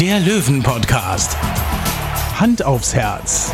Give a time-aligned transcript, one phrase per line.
[0.00, 1.36] der Löwen-Podcast.
[2.38, 3.52] Hand aufs Herz.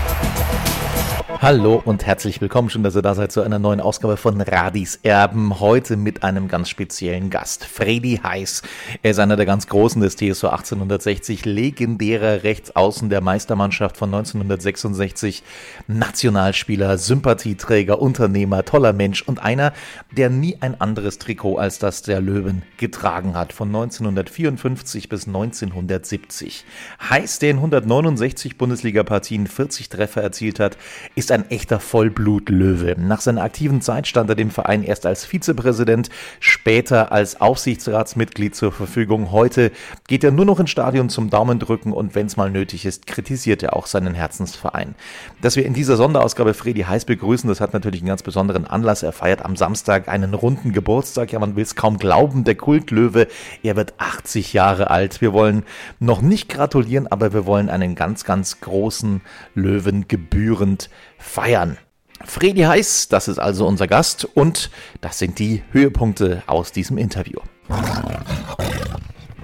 [1.43, 2.71] Hallo und herzlich willkommen.
[2.71, 5.59] Schön, dass ihr da seid zu einer neuen Ausgabe von Radis Erben.
[5.59, 7.65] Heute mit einem ganz speziellen Gast.
[7.65, 8.63] Freddy Heiß.
[9.03, 15.43] Er ist einer der ganz Großen des TSV 1860, legendärer Rechtsaußen der Meistermannschaft von 1966,
[15.89, 19.73] Nationalspieler, Sympathieträger, Unternehmer, toller Mensch und einer,
[20.17, 23.53] der nie ein anderes Trikot als das der Löwen getragen hat.
[23.53, 26.65] Von 1954 bis 1970.
[27.11, 30.79] Heiß, der in 169 Bundesliga-Partien 40 Treffer erzielt hat,
[31.17, 32.95] ist ein echter Vollblutlöwe.
[32.99, 38.73] Nach seiner aktiven Zeit stand er dem Verein erst als Vizepräsident, später als Aufsichtsratsmitglied zur
[38.73, 39.33] Verfügung.
[39.33, 39.73] Heute
[40.07, 43.07] geht er nur noch ins Stadion zum Daumen drücken und wenn es mal nötig ist,
[43.07, 44.95] kritisiert er auch seinen Herzensverein.
[45.41, 49.03] Dass wir in dieser Sonderausgabe Freddy Heiß begrüßen, das hat natürlich einen ganz besonderen Anlass.
[49.03, 51.33] Er feiert am Samstag einen runden Geburtstag.
[51.33, 52.45] Ja, man will es kaum glauben.
[52.45, 53.27] Der Kultlöwe,
[53.63, 55.21] er wird 80 Jahre alt.
[55.21, 55.65] Wir wollen
[55.99, 59.23] noch nicht gratulieren, aber wir wollen einen ganz, ganz großen
[59.55, 60.91] Löwen gebührend
[61.23, 61.79] feiern.
[62.25, 64.71] Fredi Heiß, das ist also unser Gast und
[65.01, 67.41] das sind die Höhepunkte aus diesem Interview.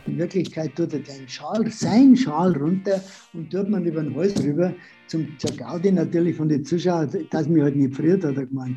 [0.07, 4.43] In Wirklichkeit tut er den Schal, seinen Schal runter und tut man über den Hals
[4.43, 4.73] rüber.
[5.07, 8.77] Zum, zur Gaudi natürlich von den Zuschauern, dass mich halt nicht friert, hat er gemeint.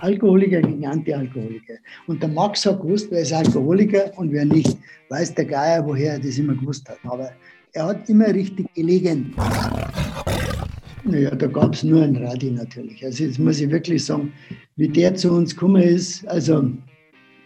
[0.00, 1.74] Alkoholiker gegen Antialkoholiker.
[2.06, 4.76] Und der Max hat gewusst, wer ist Alkoholiker und wer nicht.
[5.08, 6.98] Weiß der Geier, woher er das immer gewusst hat.
[7.04, 7.30] Aber
[7.72, 9.34] er hat immer richtig gelegen.
[11.10, 13.04] Naja, da gab es nur ein Radi natürlich.
[13.04, 14.32] Also jetzt muss ich wirklich sagen,
[14.76, 16.70] wie der zu uns gekommen ist, also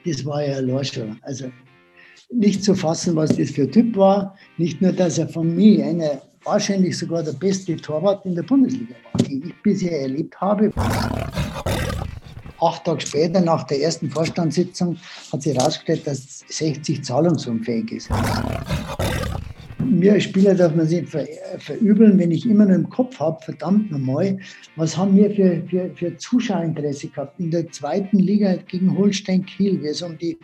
[0.05, 1.19] das war ja allein schon.
[1.23, 1.47] Also
[2.31, 4.37] nicht zu fassen, was das für ein Typ war.
[4.59, 8.95] Nicht nur, dass er von mir einer wahrscheinlich sogar der beste Torwart in der Bundesliga
[9.13, 10.71] war, den ich bisher erlebt habe.
[12.61, 14.99] Acht Tage später, nach der ersten Vorstandssitzung,
[15.33, 18.11] hat sich herausgestellt, dass 60 zahlungsunfähig ist.
[19.85, 21.27] Mir als Spieler darf man sich ver,
[21.59, 24.39] verübeln, wenn ich immer nur im Kopf habe, verdammt nochmal,
[24.77, 27.39] was haben wir für, für, für Zuschauerinteresse gehabt?
[27.39, 30.39] In der zweiten Liga gegen Holstein Kiel, wie es um die,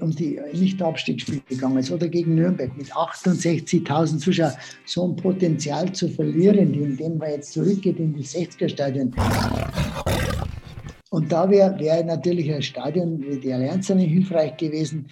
[0.00, 4.54] um die Nicht-Abstiegsspiele gegangen ist, oder gegen Nürnberg mit 68.000 Zuschauern,
[4.86, 9.14] so ein Potenzial zu verlieren, indem man jetzt zurückgeht in die 60er-Stadien.
[11.10, 15.06] Und da wäre wär natürlich ein Stadion wie die Allianz hilfreich gewesen,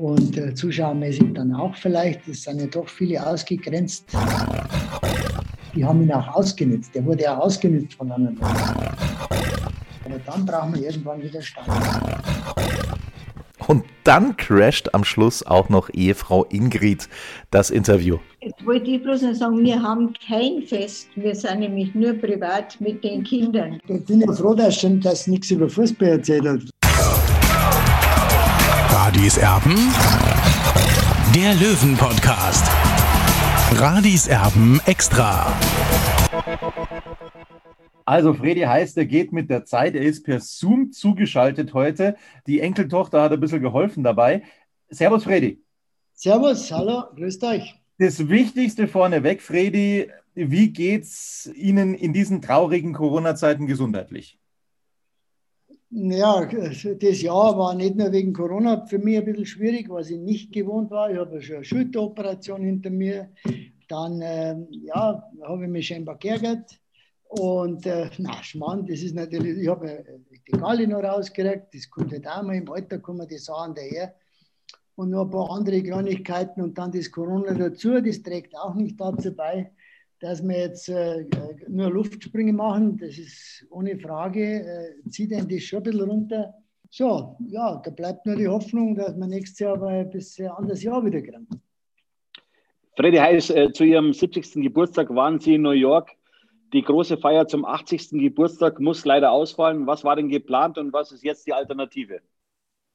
[0.00, 2.26] und äh, zuschauermäßig dann auch vielleicht.
[2.26, 4.06] Es sind ja doch viele ausgegrenzt.
[5.74, 6.94] Die haben ihn auch ausgenutzt.
[6.94, 8.48] Der wurde auch ausgenutzt von anderen Leuten.
[10.04, 11.68] Aber dann brauchen wir irgendwann wieder Stand.
[13.68, 17.08] Und dann crasht am Schluss auch noch Ehefrau Ingrid
[17.50, 18.18] das Interview.
[18.40, 21.08] Jetzt wollte ich bloß noch sagen, wir haben kein Fest.
[21.14, 23.78] Wir sind nämlich nur privat mit den Kindern.
[23.86, 26.60] Ich bin ja froh, dass schon das nichts über Fußball erzählt hat.
[29.10, 29.74] Radis Erben,
[31.34, 32.64] der Löwen-Podcast.
[33.72, 35.52] Radis Erben extra.
[38.04, 39.96] Also Fredi heißt, er geht mit der Zeit.
[39.96, 42.14] Er ist per Zoom zugeschaltet heute.
[42.46, 44.44] Die Enkeltochter hat ein bisschen geholfen dabei.
[44.90, 45.60] Servus, Fredi.
[46.14, 47.74] Servus, hallo, grüßt euch.
[47.98, 54.39] Das Wichtigste vorneweg, Fredi, wie geht's Ihnen in diesen traurigen Corona-Zeiten gesundheitlich?
[55.92, 60.18] Ja, das Jahr war nicht nur wegen Corona für mich ein bisschen schwierig, was ich
[60.20, 61.10] nicht gewohnt war.
[61.10, 63.30] Ich habe schon eine Schulteroperation hinter mir.
[63.88, 66.78] Dann ähm, ja, habe ich mich scheinbar geärgert.
[67.30, 72.12] Und äh, na, Schmarrn, das ist natürlich, ich habe die Galle noch rausgekriegt, das kommt
[72.12, 74.14] halt auch mal im Alter, kommen die Sachen daher.
[74.94, 79.00] Und noch ein paar andere Kleinigkeiten und dann das Corona dazu, das trägt auch nicht
[79.00, 79.72] dazu bei,
[80.20, 81.24] dass wir jetzt äh,
[81.68, 86.54] nur Luftsprünge machen, das ist ohne Frage, äh, zieht einen das schon ein bisschen runter.
[86.90, 90.82] So, ja, da bleibt nur die Hoffnung, dass wir nächstes Jahr aber ein bisschen anderes
[90.82, 91.48] Jahr wieder kriegen.
[92.96, 94.62] Freddy Heiß, äh, zu Ihrem 70.
[94.62, 96.10] Geburtstag waren Sie in New York.
[96.74, 98.10] Die große Feier zum 80.
[98.10, 99.86] Geburtstag muss leider ausfallen.
[99.86, 102.20] Was war denn geplant und was ist jetzt die Alternative?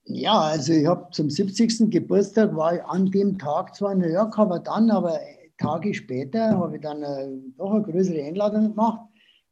[0.04, 1.90] Ja, also ich habe zum 70.
[1.90, 5.20] Geburtstag war ich an dem Tag zwar in New York, aber dann aber
[5.58, 9.02] Tage später habe ich dann äh, noch eine größere Einladung gemacht.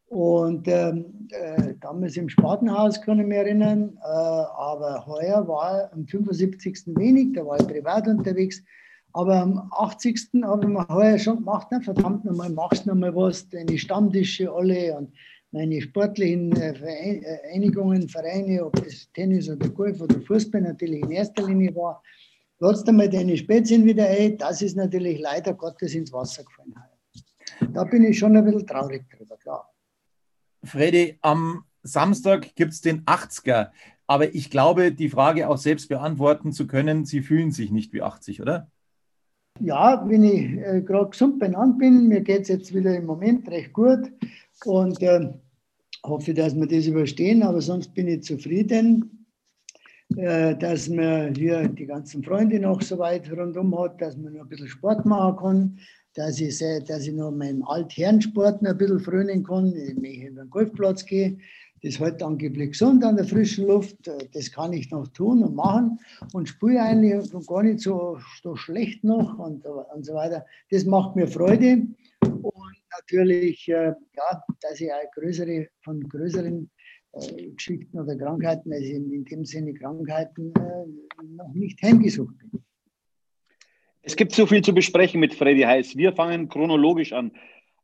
[0.07, 6.05] Und ähm, äh, damals im Spatenhaus kann ich mich erinnern, äh, aber heuer war am
[6.05, 6.95] 75.
[6.95, 8.61] wenig, da war ich privat unterwegs.
[9.13, 10.29] Aber am 80.
[10.43, 14.97] habe ich mir heuer schon gemacht, na, verdammt nochmal, machst nochmal was, deine Stammtische alle
[14.97, 15.13] und
[15.51, 21.47] meine sportlichen äh, Vereinigungen, Vereine, ob das Tennis oder Golf oder Fußball natürlich in erster
[21.47, 22.03] Linie war.
[22.59, 26.75] Ladst einmal deine Spätzchen wieder ein, das ist natürlich leider Gottes ins Wasser gefallen.
[27.73, 29.69] Da bin ich schon ein bisschen traurig drüber, klar.
[30.63, 33.71] Freddy, am Samstag gibt es den 80er.
[34.07, 38.01] Aber ich glaube, die Frage auch selbst beantworten zu können, Sie fühlen sich nicht wie
[38.01, 38.69] 80, oder?
[39.59, 43.47] Ja, wenn ich äh, gerade gesund benannt bin, mir geht es jetzt wieder im Moment
[43.49, 44.11] recht gut
[44.65, 45.31] und äh,
[46.03, 49.22] hoffe, dass wir das überstehen, aber sonst bin ich zufrieden,
[50.15, 54.49] dass man hier die ganzen Freunde noch so weit rundum hat, dass man noch ein
[54.49, 55.79] bisschen Sport machen kann,
[56.13, 60.49] dass ich, dass ich noch meinem Altherrensport ein bisschen frönen kann, wenn ich in den
[60.49, 61.37] Golfplatz gehe.
[61.81, 63.97] Das hält angeblich gesund an der frischen Luft.
[64.33, 65.99] Das kann ich noch tun und machen
[66.31, 70.45] und spiele eigentlich gar nicht so, so schlecht noch und, und so weiter.
[70.71, 71.87] Das macht mir Freude
[72.21, 76.69] und natürlich, äh, ja, dass ich auch größere, von größeren
[77.13, 82.63] äh, Geschichten oder Krankheiten, also in, in dem Sinne Krankheiten, äh, noch nicht heimgesucht bin.
[84.01, 85.95] Es gibt so viel zu besprechen mit Freddy Heiß.
[85.95, 87.31] Wir fangen chronologisch an.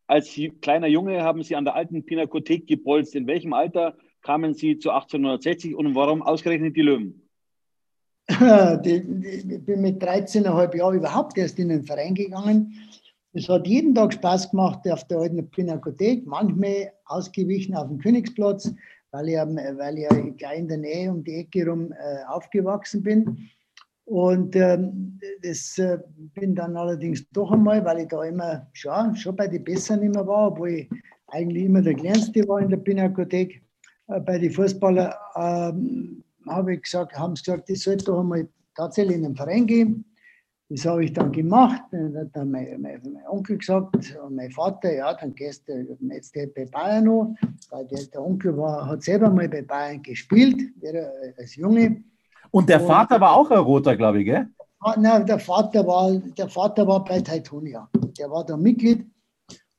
[0.05, 3.15] Als kleiner Junge haben Sie an der alten Pinakothek gebolzt.
[3.15, 7.21] In welchem Alter kamen Sie zu 1860 und warum ausgerechnet die Löwen?
[8.83, 12.73] Ich bin mit 13,5 Jahren überhaupt erst in den Verein gegangen.
[13.33, 18.73] Es hat jeden Tag Spaß gemacht auf der alten Pinakothek, manchmal ausgewichen auf dem Königsplatz,
[19.11, 23.49] weil ich, weil ich gleich in der Nähe um die Ecke rum äh, aufgewachsen bin.
[24.05, 25.99] Und ähm, das äh,
[26.33, 30.25] bin dann allerdings doch einmal, weil ich da immer schon, schon bei den Besseren immer
[30.25, 30.89] war, obwohl ich
[31.27, 33.61] eigentlich immer der Kleinste war in der Pinakothek.
[34.07, 38.47] Äh, bei den Fußballern ähm, habe ich gesagt, haben sie gesagt, ich sollte doch einmal
[38.75, 40.05] tatsächlich in den Verein gehen.
[40.71, 41.81] Das habe ich dann gemacht.
[41.91, 46.33] Dann hat mein, mein, mein, Onkel gesagt und mein Vater, ja, dann gehst du jetzt
[46.33, 47.35] bei Bayern noch,
[47.71, 50.61] weil der, der Onkel war, hat selber mal bei Bayern gespielt,
[51.37, 52.03] als Junge.
[52.51, 54.47] Und der Vater war auch ein Roter, glaube ich, gell?
[54.97, 57.89] Nein, der Vater war, der Vater war bei Teutonia.
[58.17, 59.05] Der war da Mitglied.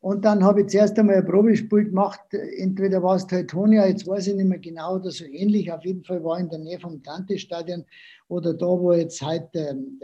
[0.01, 2.21] Und dann habe ich zuerst einmal ein Probespiel gemacht.
[2.59, 5.71] Entweder war es Teutonia, jetzt weiß ich nicht mehr genau, oder so ähnlich.
[5.73, 7.85] Auf jeden Fall war in der Nähe vom Dante-Stadion
[8.29, 10.01] oder da, wo jetzt heute ähm,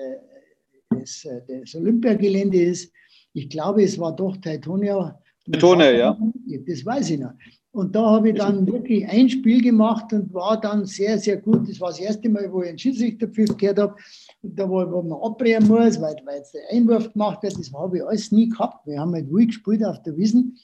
[0.90, 2.92] das, äh, das Olympiagelände ist.
[3.32, 5.18] Ich glaube, es war doch Teutonia.
[5.44, 6.18] Teutonia, ja.
[6.66, 7.32] Das weiß ich noch.
[7.76, 11.68] Und da habe ich dann wirklich ein Spiel gemacht und war dann sehr, sehr gut.
[11.68, 13.94] Das war das erste Mal, wo ich einen Schiedsrichterpfiff gehört habe.
[14.40, 17.70] Und da, wo, wo man abbrechen muss, weil, weil jetzt der Einwurf gemacht wird, das
[17.74, 18.86] habe ich alles nie gehabt.
[18.86, 20.58] Wir haben halt ruhig gespielt auf der Wiesen.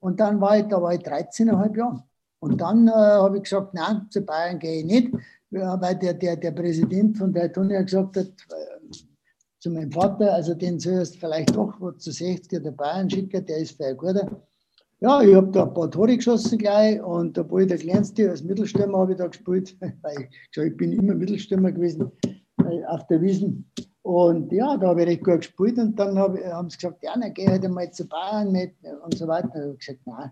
[0.00, 2.04] Und dann war ich, da war ich 13,5 Jahre.
[2.40, 5.12] Und dann äh, habe ich gesagt, nein, zu Bayern gehe ich nicht,
[5.50, 8.79] weil der, der, der Präsident von der Tonia gesagt hat, äh,
[9.60, 13.76] zu meinem Vater, also den sollst vielleicht doch zu 60 der Bayern schicken, der ist
[13.76, 14.42] für ein guter.
[15.00, 18.42] Ja, ich habe da ein paar Tore geschossen gleich und obwohl ich der Kleinste als
[18.42, 22.10] Mittelstürmer habe ich da gespielt, weil ich, ich bin immer Mittelstürmer gewesen
[22.58, 23.70] äh, auf der Wiesen.
[24.02, 27.14] Und ja, da habe ich recht gut gespielt und dann hab, haben sie gesagt, ja,
[27.18, 28.72] dann geh halt einmal zu Bayern mit
[29.04, 29.50] und so weiter.
[29.52, 30.30] Da habe ich gesagt, nein,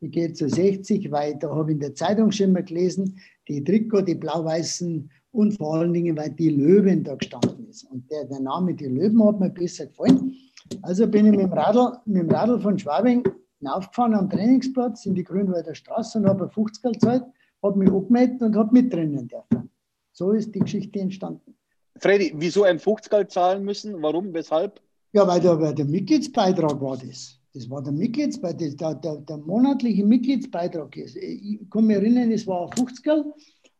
[0.00, 3.18] ich gehe zu 60, weil da habe ich in der Zeitung schon mal gelesen,
[3.48, 7.84] die Trikot, die blau-weißen und vor allen Dingen, weil die Löwen da gestanden ist.
[7.84, 10.34] Und der, der Name die Löwen hat mir besser gefallen.
[10.82, 13.22] Also bin ich mit dem Radl, mit dem Radl von Schwabing
[13.58, 17.24] hinaufgefahren am Trainingsplatz in die Grünwalder Straße und habe ein 50 gezahlt,
[17.62, 19.70] habe mich angemeldet und habe mittrainieren dürfen.
[20.12, 21.54] So ist die Geschichte entstanden.
[21.98, 24.02] Freddy, wieso ein 50 zahlen müssen?
[24.02, 24.32] Warum?
[24.32, 24.80] Weshalb?
[25.12, 27.38] Ja, weil der, weil der Mitgliedsbeitrag war das.
[27.54, 30.94] Das war der Mitgliedsbeitrag, der, der, der, monatliche Mitgliedsbeitrag.
[30.96, 33.06] Ich kann mich erinnern, es war 50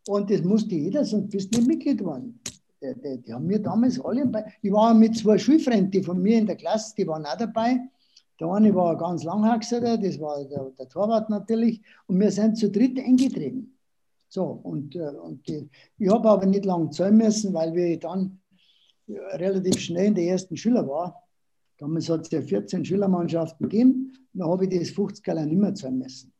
[0.09, 2.41] und das musste jeder, sonst bist du nicht Mitglied geworden.
[2.81, 4.45] Die, die, die haben mir damals alle bei.
[4.63, 7.81] Ich war mit zwei Schulfreunden, die von mir in der Klasse, die waren auch dabei.
[8.39, 11.81] Der eine war ganz langhaxiger, das war der, der, Torwart natürlich.
[12.07, 13.73] Und wir sind zu dritt eingetreten.
[14.29, 18.39] So, und, äh, und die, ich habe aber nicht lange zahlen müssen, weil wir dann
[19.09, 21.23] relativ schnell in der ersten Schüler war.
[21.79, 24.13] Damals hat es ja 14 Schülermannschaften gegeben.
[24.33, 26.33] Dann habe ich das 50 Gala nicht mehr zahlen müssen.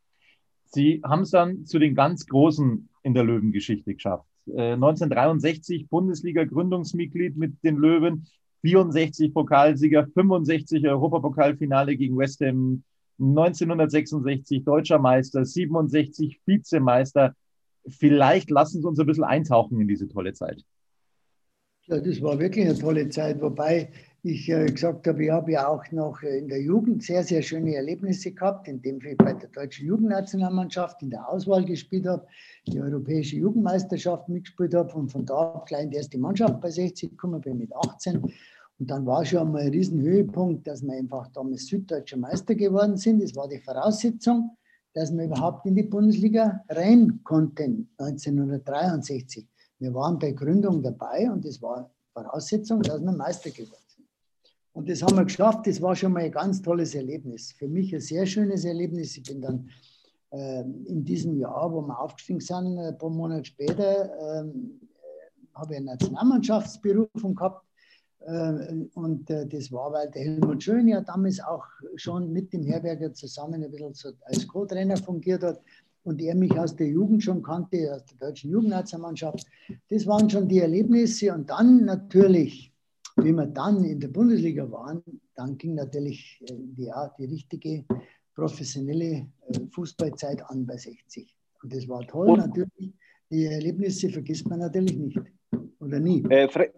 [0.67, 4.27] Sie haben es dann zu den ganz Großen in der Löwengeschichte geschafft.
[4.49, 8.27] 1963 äh, Bundesliga-Gründungsmitglied mit den Löwen,
[8.63, 12.83] 64 Pokalsieger, 65 Europapokalfinale gegen West Ham,
[13.21, 17.35] 1966 deutscher Meister, 67 Vizemeister.
[17.89, 20.65] Vielleicht lassen Sie uns ein bisschen eintauchen in diese tolle Zeit.
[21.87, 23.91] Ja, das war wirklich eine tolle Zeit, wobei
[24.29, 27.77] ich äh, gesagt habe, ich habe ja auch noch in der Jugend sehr, sehr schöne
[27.77, 32.27] Erlebnisse gehabt, indem ich bei der deutschen Jugendnationalmannschaft in der Auswahl gespielt habe,
[32.67, 36.71] die europäische Jugendmeisterschaft mitgespielt habe und von da ab gleich in die erste Mannschaft bei
[36.71, 41.29] 60 gekommen bin mit 18 Und dann war schon einmal ein Riesenhöhepunkt, dass wir einfach
[41.29, 43.23] damals Süddeutscher Meister geworden sind.
[43.23, 44.57] Das war die Voraussetzung,
[44.93, 49.47] dass wir überhaupt in die Bundesliga rein konnten, 1963.
[49.79, 53.86] Wir waren bei Gründung dabei und das war Voraussetzung, dass wir Meister geworden.
[54.77, 55.67] Und das haben wir geschafft.
[55.67, 57.53] Das war schon mal ein ganz tolles Erlebnis.
[57.53, 59.17] Für mich ein sehr schönes Erlebnis.
[59.17, 59.71] Ich bin dann
[60.33, 64.45] äh, in diesem Jahr, wo wir aufgestiegen sind, ein paar Monate später, äh,
[65.55, 67.65] habe ich eine Nationalmannschaftsberufung gehabt.
[68.27, 71.65] Äh, und äh, das war, weil der Helmut Schön ja damals auch
[71.95, 75.63] schon mit dem Herberger zusammen ein bisschen als Co-Trainer fungiert hat
[76.05, 79.47] und er mich aus der Jugend schon kannte, aus der deutschen Jugendnationalmannschaft.
[79.89, 81.33] Das waren schon die Erlebnisse.
[81.33, 82.75] Und dann natürlich,
[83.17, 85.03] wie wir dann in der Bundesliga waren,
[85.35, 87.85] dann ging natürlich äh, die, die richtige
[88.35, 91.35] professionelle äh, Fußballzeit an bei 60.
[91.63, 92.93] Und das war toll und, natürlich.
[93.31, 95.19] Die Erlebnisse vergisst man natürlich nicht.
[95.81, 96.23] Oder nie.
[96.31, 96.71] Äh, Fre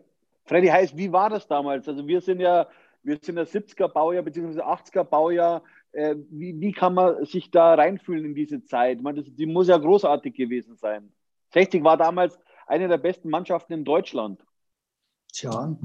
[0.44, 1.86] Freddy heißt, wie war das damals?
[1.86, 2.66] Also wir sind ja,
[3.02, 4.62] wir sind ja 70er Baujahr bzw.
[4.62, 9.00] 80er Baujahr äh, wie, wie kann man sich da reinfühlen in diese Zeit?
[9.02, 11.12] Meine, das, die muss ja großartig gewesen sein.
[11.52, 14.44] 60 war damals eine der besten Mannschaften in Deutschland.
[15.32, 15.76] Tja,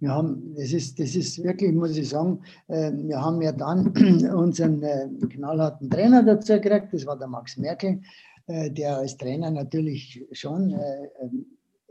[0.00, 3.88] wir haben, das ist, das ist wirklich, muss ich sagen, äh, wir haben ja dann
[4.34, 8.00] unseren äh, knallharten Trainer dazu gekriegt, das war der Max Merkel,
[8.48, 10.74] der als Trainer natürlich schon,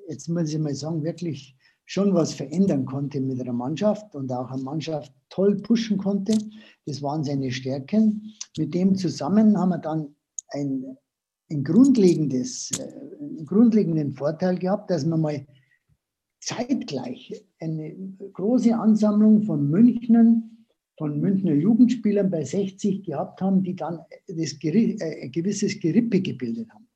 [0.10, 1.56] jetzt muss ich mal sagen, wirklich
[1.90, 6.38] schon was verändern konnte mit einer Mannschaft und auch eine Mannschaft toll pushen konnte.
[6.86, 8.32] Das waren seine Stärken.
[8.60, 10.14] Mit dem zusammen haben wir dann
[10.50, 10.98] ein,
[11.50, 12.84] ein grundlegendes, äh,
[13.20, 15.44] einen grundlegenden Vorteil gehabt, dass wir mal
[16.40, 17.96] zeitgleich eine
[18.34, 20.66] große Ansammlung von Münchnern,
[20.98, 26.70] von Münchner Jugendspielern bei 60 gehabt haben, die dann das, äh, ein gewisses Gerippe gebildet
[26.72, 26.88] haben.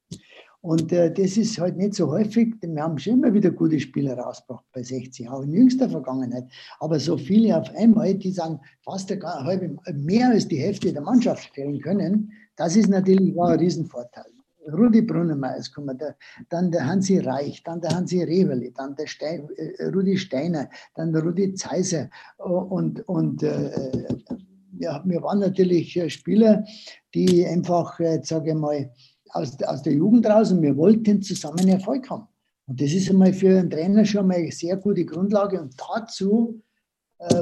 [0.63, 2.55] Und äh, das ist halt nicht so häufig.
[2.62, 6.45] Wir haben schon immer wieder gute Spieler rausgebracht bei 60, auch in jüngster Vergangenheit.
[6.79, 11.01] Aber so viele auf einmal, die dann fast eine halbe, mehr als die Hälfte der
[11.01, 14.32] Mannschaft stellen können, das ist natürlich war ein Riesenvorteil.
[14.72, 16.15] Rudi Brunnemeyer ist gekommen, der,
[16.50, 21.12] dann der Hansi Reich, dann der Hansi Reverli, dann der Stein, äh, Rudi Steiner, dann
[21.12, 24.08] der Rudi Zeiser und, und äh,
[24.79, 26.63] ja, wir waren natürlich Spieler,
[27.13, 28.91] die einfach, äh, sage ich mal,
[29.29, 32.27] aus, aus der Jugend raus und wir wollten zusammen Erfolg haben.
[32.65, 35.62] Und das ist einmal für einen Trainer schon mal eine sehr gute Grundlage.
[35.62, 36.62] Und dazu äh,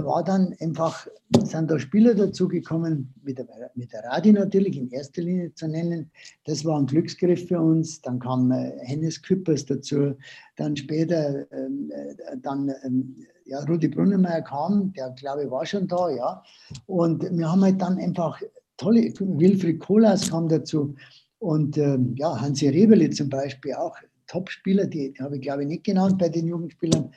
[0.03, 1.07] war dann einfach,
[1.43, 6.11] sind da Spieler dazugekommen, mit der, mit der Radi natürlich in erster Linie zu nennen.
[6.45, 8.01] Das war ein Glücksgriff für uns.
[8.01, 10.15] Dann kam äh, Hennes Küppers dazu.
[10.55, 15.87] Dann später, ähm, äh, dann, ähm, ja, Rudi Brunnemeyer kam, der glaube ich war schon
[15.87, 16.43] da, ja.
[16.85, 18.39] Und wir haben halt dann einfach
[18.77, 20.95] tolle, Wilfried Kohlhaas kam dazu.
[21.39, 23.95] Und ähm, ja, Hansi Rebeli zum Beispiel auch,
[24.27, 27.11] Top-Spieler, die habe ich glaube ich nicht genannt bei den Jugendspielern.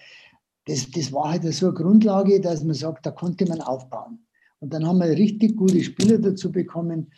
[0.66, 4.24] Das, das war halt so eine Grundlage, dass man sagt, da konnte man aufbauen.
[4.60, 7.10] Und dann haben wir richtig gute Spieler dazu bekommen.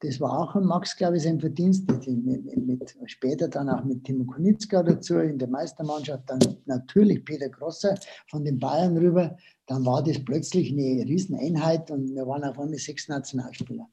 [0.00, 1.88] Das war auch ein Max, glaube ich, sein Verdienst.
[1.88, 6.28] Mit, mit, später dann auch mit Timo Kunitzka dazu in der Meistermannschaft.
[6.28, 7.94] Dann natürlich Peter Grosser
[8.28, 9.36] von den Bayern rüber.
[9.66, 13.88] Dann war das plötzlich eine Rieseneinheit und wir waren auf einmal sechs Nationalspieler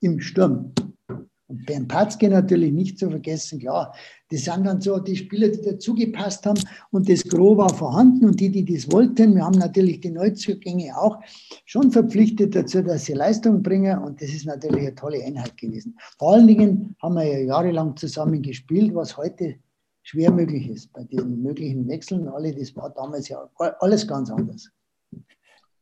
[0.00, 0.72] im Sturm.
[1.46, 3.94] Und Bernd Patzke natürlich nicht zu vergessen, klar,
[4.30, 6.60] das sind dann so die Spieler, die dazugepasst haben.
[6.90, 8.24] Und das Gros war vorhanden.
[8.24, 11.18] Und die, die das wollten, wir haben natürlich die Neuzugänge auch
[11.66, 13.98] schon verpflichtet dazu, dass sie Leistung bringen.
[13.98, 15.98] Und das ist natürlich eine tolle Einheit gewesen.
[16.18, 19.56] Vor allen Dingen haben wir ja jahrelang zusammen gespielt, was heute
[20.02, 22.26] schwer möglich ist bei den möglichen Wechseln.
[22.28, 23.48] Alle, das war damals ja
[23.80, 24.70] alles ganz anders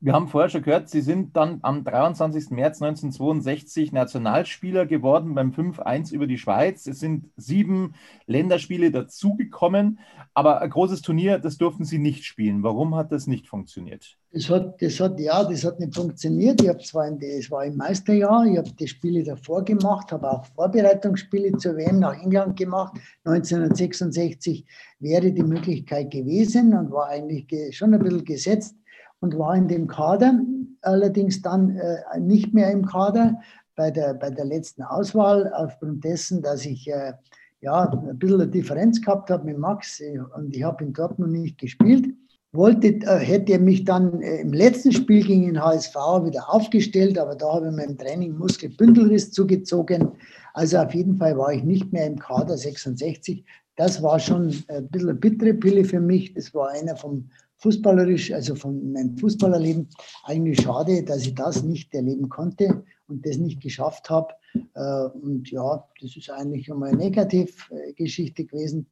[0.05, 2.51] wir haben vorher schon gehört, Sie sind dann am 23.
[2.51, 6.89] März 1962 Nationalspieler geworden beim 5-1 über die Schweiz.
[6.89, 7.95] Es sind sieben
[8.27, 10.01] Länderspiele dazugekommen,
[10.35, 12.65] aber ein großes Turnier, das durften Sie nicht spielen.
[12.65, 14.19] Warum hat das nicht funktioniert?
[14.33, 16.61] Das hat, das hat, ja, das hat nicht funktioniert.
[16.61, 20.29] Ich habe zwar in das war im Meisterjahr, ich habe die Spiele davor gemacht, habe
[20.29, 22.99] auch Vorbereitungsspiele zur WM nach England gemacht.
[23.25, 24.67] 1966
[24.99, 28.75] wäre die Möglichkeit gewesen und war eigentlich schon ein bisschen gesetzt
[29.23, 30.41] und war in dem Kader,
[30.83, 33.41] allerdings dann äh, nicht mehr im Kader
[33.77, 37.13] bei der, bei der letzten Auswahl, aufgrund dessen, dass ich äh,
[37.61, 41.33] ja, ein bisschen eine Differenz gehabt habe mit Max äh, und ich habe in Dortmund
[41.33, 42.07] nicht gespielt.
[42.55, 47.17] Wollte, äh, hätte er mich dann äh, im letzten Spiel gegen den HSV wieder aufgestellt,
[47.17, 50.11] aber da habe ich meinem Training Muskelbündelriss zugezogen.
[50.53, 53.45] Also auf jeden Fall war ich nicht mehr im Kader 66.
[53.77, 56.35] Das war schon ein bisschen eine bittere Pille für mich.
[56.35, 57.31] Das war einer vom
[57.63, 59.89] fußballerisch, also von meinem Fußballerleben,
[60.25, 64.35] eigentlich schade, dass ich das nicht erleben konnte und das nicht geschafft habe.
[64.75, 68.87] Äh, und ja, das ist eigentlich schon mal eine Negativgeschichte gewesen.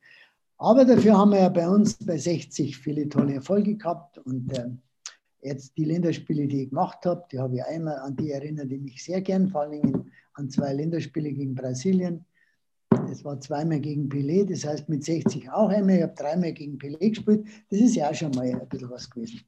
[0.57, 4.69] Aber dafür haben wir ja bei uns bei 60 viele tolle Erfolge gehabt und äh,
[5.43, 8.79] Jetzt die Länderspiele, die ich gemacht habe, die habe ich einmal an die erinnert, die
[8.79, 12.27] mich sehr gern, vor allem an zwei Länderspiele gegen Brasilien.
[13.09, 15.97] Das war zweimal gegen Pelé, das heißt mit 60 auch einmal.
[15.97, 17.47] Ich habe dreimal gegen Pelé gespielt.
[17.71, 19.41] Das ist ja auch schon mal ein bisschen was gewesen.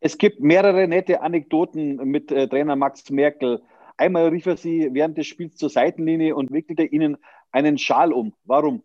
[0.00, 3.62] Es gibt mehrere nette Anekdoten mit äh, Trainer Max Merkel.
[3.96, 7.16] Einmal rief er sie während des Spiels zur Seitenlinie und wickelte ihnen
[7.50, 8.34] einen Schal um.
[8.44, 8.82] Warum?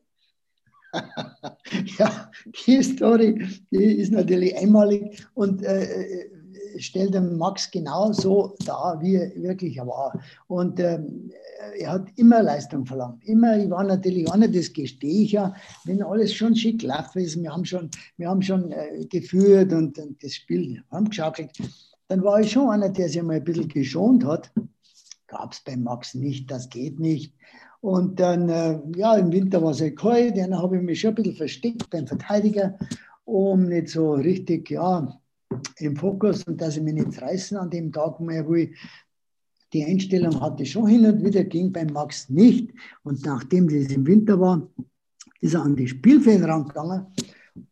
[1.97, 2.31] ja,
[2.65, 6.40] die Story, die ist natürlich einmalig und äh, äh
[6.77, 10.19] stellt den Max genau so dar, wie er wirklich war.
[10.47, 11.31] Und ähm,
[11.79, 13.23] er hat immer Leistung verlangt.
[13.25, 15.53] Immer, ich war natürlich einer, das gestehe ich ja,
[15.85, 20.23] wenn alles schon schick läuft, wir haben schon, wir haben schon äh, geführt und, und,
[20.23, 21.51] das Spiel haben geschaukelt,
[22.07, 24.51] dann war ich schon einer, der sich mal ein bisschen geschont hat.
[25.27, 27.33] Gab es beim Max nicht, das geht nicht.
[27.79, 31.11] Und dann, äh, ja, im Winter war es halt kalt, dann habe ich mich schon
[31.11, 32.77] ein bisschen versteckt beim Verteidiger,
[33.25, 35.20] um nicht so richtig, ja,
[35.77, 38.77] im Fokus und dass ich mich nicht reißen an dem Tag mehr, wo ich
[39.73, 42.71] die Einstellung hatte schon hin und wieder, ging beim Max nicht.
[43.03, 44.69] Und nachdem das im Winter war,
[45.39, 47.05] ist er an die Spielfeld rangegangen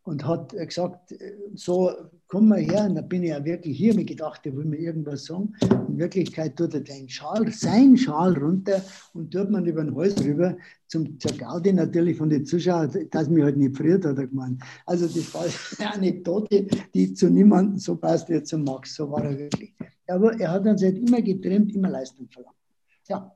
[0.04, 1.14] und hat gesagt,
[1.54, 1.92] so
[2.30, 2.86] komm mal her.
[2.86, 5.54] Und da bin ich ja wirklich hier, mir gedacht, er will mir irgendwas sagen.
[5.90, 8.82] In Wirklichkeit tut er den Schal, sein Schal runter
[9.14, 10.56] und tut man über den Hals rüber,
[10.88, 14.62] zum, zur Gaudi natürlich von den Zuschauern, dass mich halt nicht friert, hat er gemeint.
[14.86, 18.96] Also das war eine Anekdote, die zu niemandem so passt wie zu Max.
[18.96, 19.74] So war er wirklich.
[20.08, 22.56] Aber er hat uns halt immer getrennt, immer Leistung verlangt.
[23.08, 23.32] Ja.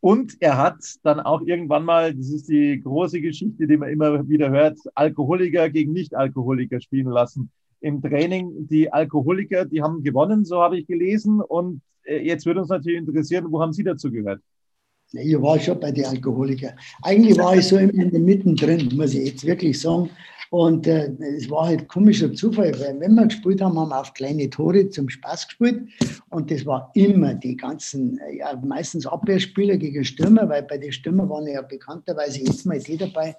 [0.00, 4.26] Und er hat dann auch irgendwann mal, das ist die große Geschichte, die man immer
[4.28, 7.50] wieder hört, Alkoholiker gegen Nicht-Alkoholiker spielen lassen.
[7.80, 11.40] Im Training die Alkoholiker, die haben gewonnen, so habe ich gelesen.
[11.40, 14.40] Und äh, jetzt würde uns natürlich interessieren, wo haben Sie dazu gehört?
[15.12, 16.74] Ich war schon bei den Alkoholikern.
[17.02, 20.10] Eigentlich war ich so in der Mitte drin, muss ich jetzt wirklich sagen.
[20.50, 24.14] Und äh, es war halt komischer Zufall, weil wenn wir gespielt haben, haben wir auf
[24.14, 25.88] kleine Tore zum Spaß gespielt.
[26.30, 30.92] Und das war immer die ganzen, äh, ja, meistens Abwehrspieler gegen Stürmer, weil bei den
[30.92, 33.36] Stürmern waren ja bekannterweise jetzt mal die dabei,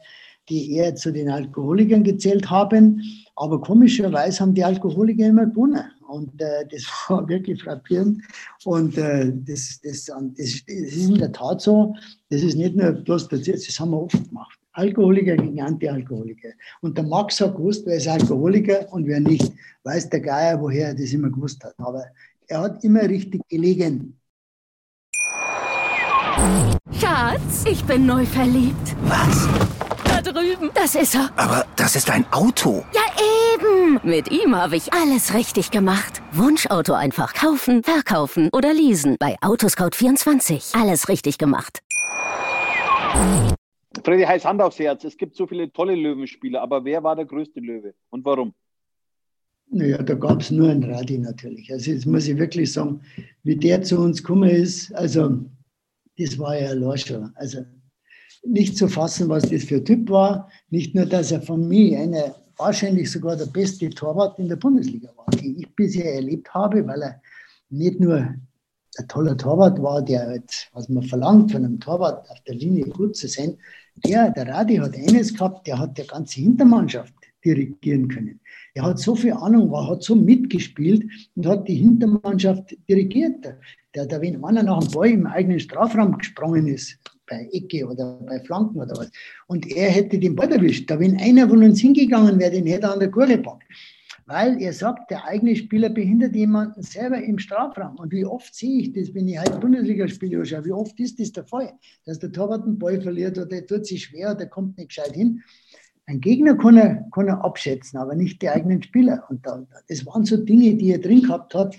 [0.50, 3.02] die eher zu den Alkoholikern gezählt haben.
[3.36, 5.84] Aber komischerweise haben die Alkoholiker immer gewonnen.
[6.08, 8.22] Und äh, das war wirklich frappierend.
[8.66, 11.96] Und äh, das, das, das, das, ist in der Tat so.
[12.30, 14.60] Das ist nicht nur bloß passiert, das haben wir oft gemacht.
[14.74, 16.50] Alkoholiker gegen Antialkoholiker.
[16.82, 19.52] Und der Max hat gewusst, wer ist Alkoholiker und wer nicht.
[19.84, 21.74] Weiß der Geier, woher er das immer gewusst hat.
[21.78, 22.06] Aber
[22.48, 24.20] er hat immer richtig gelegen.
[26.92, 28.96] Schatz, ich bin neu verliebt.
[29.04, 29.69] Was?
[30.22, 30.70] Da drüben.
[30.74, 31.30] Das ist er.
[31.38, 32.84] Aber das ist ein Auto.
[32.94, 33.02] Ja,
[33.54, 34.02] eben.
[34.04, 36.22] Mit ihm habe ich alles richtig gemacht.
[36.34, 39.16] Wunschauto einfach kaufen, verkaufen oder leasen.
[39.18, 40.78] Bei Autoscout24.
[40.78, 41.80] Alles richtig gemacht.
[44.04, 45.06] Freddy heißt Hand aufs Herz.
[45.06, 48.54] Es gibt so viele tolle Löwenspieler, aber wer war der größte Löwe und warum?
[49.72, 51.72] Naja, da gab es nur einen Radi natürlich.
[51.72, 53.02] Also jetzt muss ich wirklich sagen,
[53.44, 55.46] wie der zu uns gekommen ist, also
[56.18, 57.32] das war ja ein schon.
[57.36, 57.60] Also
[58.44, 60.50] nicht zu fassen, was das für ein Typ war.
[60.70, 65.10] Nicht nur, dass er von mir einer wahrscheinlich sogar der beste Torwart in der Bundesliga
[65.16, 67.22] war, den ich bisher erlebt habe, weil er
[67.70, 72.42] nicht nur ein toller Torwart war, der halt, was man verlangt von einem Torwart auf
[72.42, 73.58] der Linie gut zu sein,
[74.06, 78.40] der, der Radi hat eines gehabt, der hat der ganze Hintermannschaft dirigieren können.
[78.74, 83.56] Er hat so viel Ahnung, war, hat so mitgespielt und hat die Hintermannschaft dirigiert.
[83.96, 86.98] Der, der, wenn einer nach dem Ball im eigenen Strafraum gesprungen ist,
[87.30, 89.12] bei Ecke oder bei Flanken oder was,
[89.48, 92.88] und er hätte den Ball erwischt, da wenn einer von uns hingegangen wäre, den hätte
[92.88, 93.64] er an der Gurte gepackt
[94.30, 97.96] weil er sagt, der eigene Spieler behindert jemanden selber im Strafraum.
[97.96, 101.32] Und wie oft sehe ich das, wenn ich halt Bundesligaspiele anschaue, wie oft ist das
[101.32, 101.74] der Fall,
[102.06, 105.14] dass der Torwart einen Ball verliert oder der tut sich schwer oder kommt nicht gescheit
[105.14, 105.42] hin.
[106.06, 109.24] Ein Gegner kann er, kann er abschätzen, aber nicht die eigenen Spieler.
[109.30, 111.76] Und da, das waren so Dinge, die er drin gehabt hat,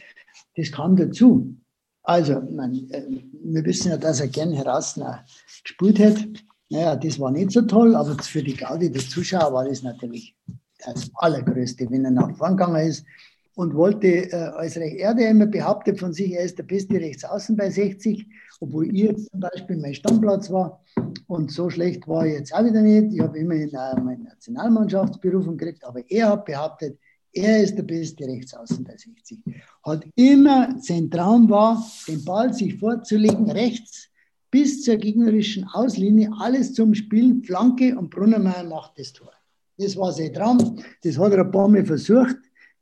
[0.57, 1.55] das kam dazu.
[2.03, 3.03] Also, man, äh,
[3.45, 4.99] wir wissen ja, dass er gern heraus
[5.63, 6.17] gespielt hat.
[6.71, 10.37] Naja, das war nicht so toll, aber für die Gaudi der Zuschauer war das natürlich
[10.85, 13.05] das Allergrößte, wenn er nach vorn gegangen ist
[13.55, 17.69] und wollte äh, als Erde immer behauptet von sich, er ist der beste Rechtsaußen bei
[17.69, 18.27] 60,
[18.61, 20.83] obwohl jetzt zum Beispiel mein Stammplatz war.
[21.27, 23.13] Und so schlecht war ich jetzt auch wieder nicht.
[23.13, 26.99] Ich habe immerhin äh, meine Nationalmannschaftsberufung gekriegt, aber er hat behauptet,
[27.33, 29.39] er ist der beste Rechtsaußen bei 60.
[29.85, 34.09] Hat immer, sein Traum war, den Ball sich vorzulegen, rechts
[34.51, 39.33] bis zur gegnerischen Auslinie, alles zum Spielen, Flanke und Brunnermeier macht das Tor.
[39.79, 40.83] Das war sein Traum.
[41.03, 42.37] Das hat er ein paar Mal versucht,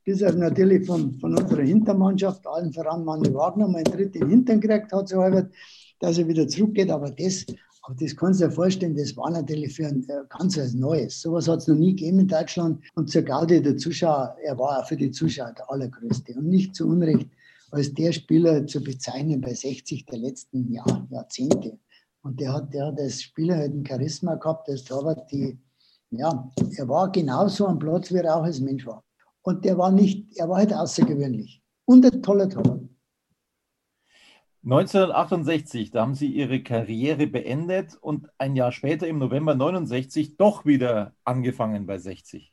[0.04, 4.60] bis er natürlich von, von unserer Hintermannschaft, allen voran Manni Wagner, mal einen dritten Hintern
[4.60, 5.52] gekriegt hat, so halb,
[6.00, 6.90] dass er wieder zurückgeht.
[6.90, 7.44] Aber das
[7.96, 11.22] Das kannst du dir vorstellen, das war natürlich für ein äh, ganz was Neues.
[11.22, 12.84] Sowas hat es noch nie gegeben in Deutschland.
[12.94, 16.34] Und zur Gaudi der Zuschauer, er war auch für die Zuschauer der allergrößte.
[16.34, 17.28] Und nicht zu Unrecht
[17.70, 21.78] als der Spieler zu bezeichnen bei 60 der letzten Jahr, Jahrzehnte.
[22.22, 25.58] Und der hat, der hat als Spieler halt ein Charisma gehabt, als Torwart, die,
[26.10, 29.04] ja, er war genauso am Platz, wie er auch als Mensch war.
[29.42, 31.62] Und der war nicht, er war halt außergewöhnlich.
[31.84, 32.82] Und ein toller Torwart.
[34.70, 40.66] 1968, da haben Sie Ihre Karriere beendet und ein Jahr später, im November 69, doch
[40.66, 42.52] wieder angefangen bei 60.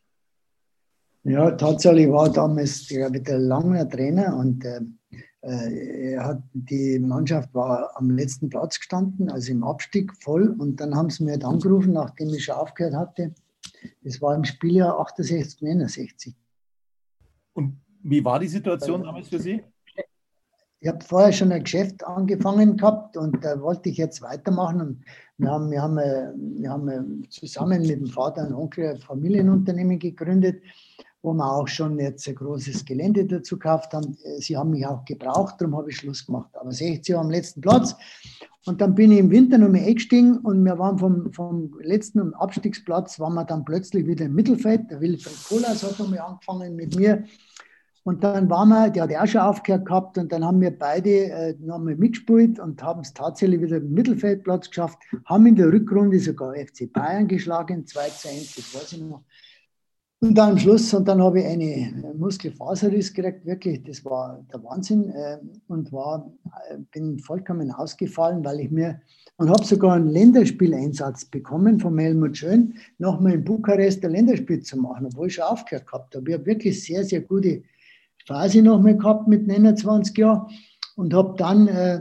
[1.26, 4.80] Ja, tatsächlich war damals der, der lange Trainer und äh,
[5.42, 10.56] äh, hat, die Mannschaft war am letzten Platz gestanden, also im Abstieg voll.
[10.58, 13.36] Und dann haben sie mir halt angerufen, nachdem ich schon aufgehört hatte.
[14.04, 16.34] Das war im Spieljahr 68, 69.
[17.52, 19.62] Und wie war die Situation damals für Sie?
[20.86, 24.82] Ich habe vorher schon ein Geschäft angefangen gehabt und da wollte ich jetzt weitermachen.
[24.82, 25.04] Und
[25.40, 29.00] wir haben, wir haben, äh, wir haben äh, zusammen mit dem Vater und Onkel ein
[29.00, 30.62] Familienunternehmen gegründet
[31.24, 34.16] wo wir auch schon jetzt ein großes Gelände dazu gekauft haben.
[34.38, 36.52] Sie haben mich auch gebraucht, darum habe ich Schluss gemacht.
[36.54, 37.96] Aber 60 Jahre am letzten Platz.
[38.68, 42.32] Und dann bin ich im Winter noch mal eingestiegen und wir waren vom, vom letzten
[42.36, 44.92] Abstiegsplatz, waren wir dann plötzlich wieder im Mittelfeld.
[44.92, 47.24] Der Wilfried Kohlhaas hat nochmal angefangen mit mir.
[48.06, 50.70] Und dann waren wir, der hat ja auch schon aufgehört gehabt und dann haben wir
[50.70, 55.74] beide äh, nochmal mitgespielt und haben es tatsächlich wieder im Mittelfeldplatz geschafft, haben in der
[55.74, 59.24] Rückrunde sogar FC Bayern geschlagen, 2 zu 1, das weiß ich noch.
[60.20, 64.64] Und dann am Schluss, und dann habe ich eine Muskelfaserriss gekriegt, wirklich, das war der
[64.64, 66.32] Wahnsinn äh, und war,
[66.70, 69.02] äh, bin vollkommen ausgefallen, weil ich mir,
[69.38, 74.78] und habe sogar einen Länderspieleinsatz bekommen von Helmut Schön, nochmal in Bukarest ein Länderspiel zu
[74.78, 76.30] machen, obwohl ich schon aufgehört gehabt habe.
[76.30, 77.64] Ich habe wirklich sehr, sehr gute
[78.26, 80.48] Phase nochmal gehabt mit 29 Jahren
[80.96, 82.00] und habe dann äh,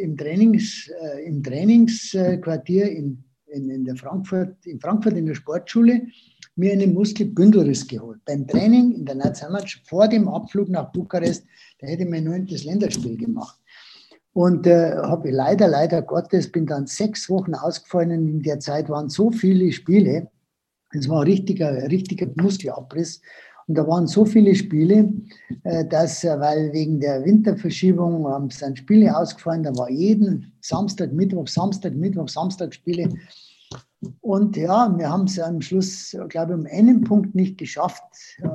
[0.00, 6.02] im, Trainings, äh, im Trainingsquartier in, in, in, der Frankfurt, in Frankfurt in der Sportschule
[6.56, 8.20] mir einen Muskelbündelriss geholt.
[8.24, 11.44] Beim Training in der Nationalmannschaft vor dem Abflug nach Bukarest,
[11.80, 13.58] da hätte ich mein neuntes Länderspiel gemacht.
[14.32, 18.10] Und äh, habe leider, leider Gottes, bin dann sechs Wochen ausgefallen.
[18.10, 20.30] In der Zeit waren so viele Spiele.
[20.90, 23.22] Es war ein richtiger, richtiger Muskelabriss.
[23.68, 25.12] Und da waren so viele Spiele,
[25.64, 28.24] äh, dass, äh, weil wegen der Winterverschiebung
[28.60, 29.64] dann Spiele ausgefallen.
[29.64, 33.08] Da war jeden Samstag, Mittwoch, Samstag, Mittwoch, Samstag Spiele.
[34.20, 38.02] Und ja, wir haben es am Schluss, glaube ich, um einen Punkt nicht geschafft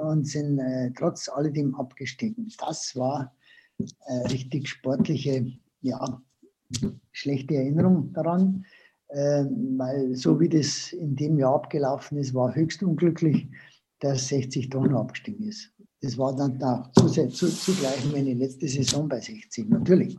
[0.05, 2.49] und sind äh, trotz alledem abgestiegen.
[2.59, 3.33] Das war
[3.79, 6.21] äh, richtig sportliche, ja,
[7.11, 8.65] schlechte Erinnerung daran,
[9.09, 9.43] äh,
[9.77, 13.47] weil so wie das in dem Jahr abgelaufen ist, war höchst unglücklich,
[14.01, 15.71] dass 60 Tonnen abgestiegen ist.
[16.01, 20.17] Das war dann auch zugleich meine letzte Saison bei 60, natürlich.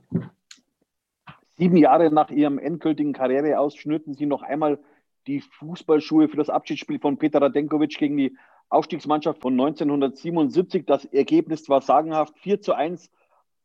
[1.59, 4.79] Sieben Jahre nach Ihrem endgültigen Karriereaus schnürten Sie noch einmal
[5.27, 8.37] die Fußballschuhe für das Abschiedsspiel von Peter Radenkovic gegen die
[8.69, 10.87] Aufstiegsmannschaft von 1977.
[10.87, 12.39] Das Ergebnis war sagenhaft.
[12.39, 13.11] 4 zu 1.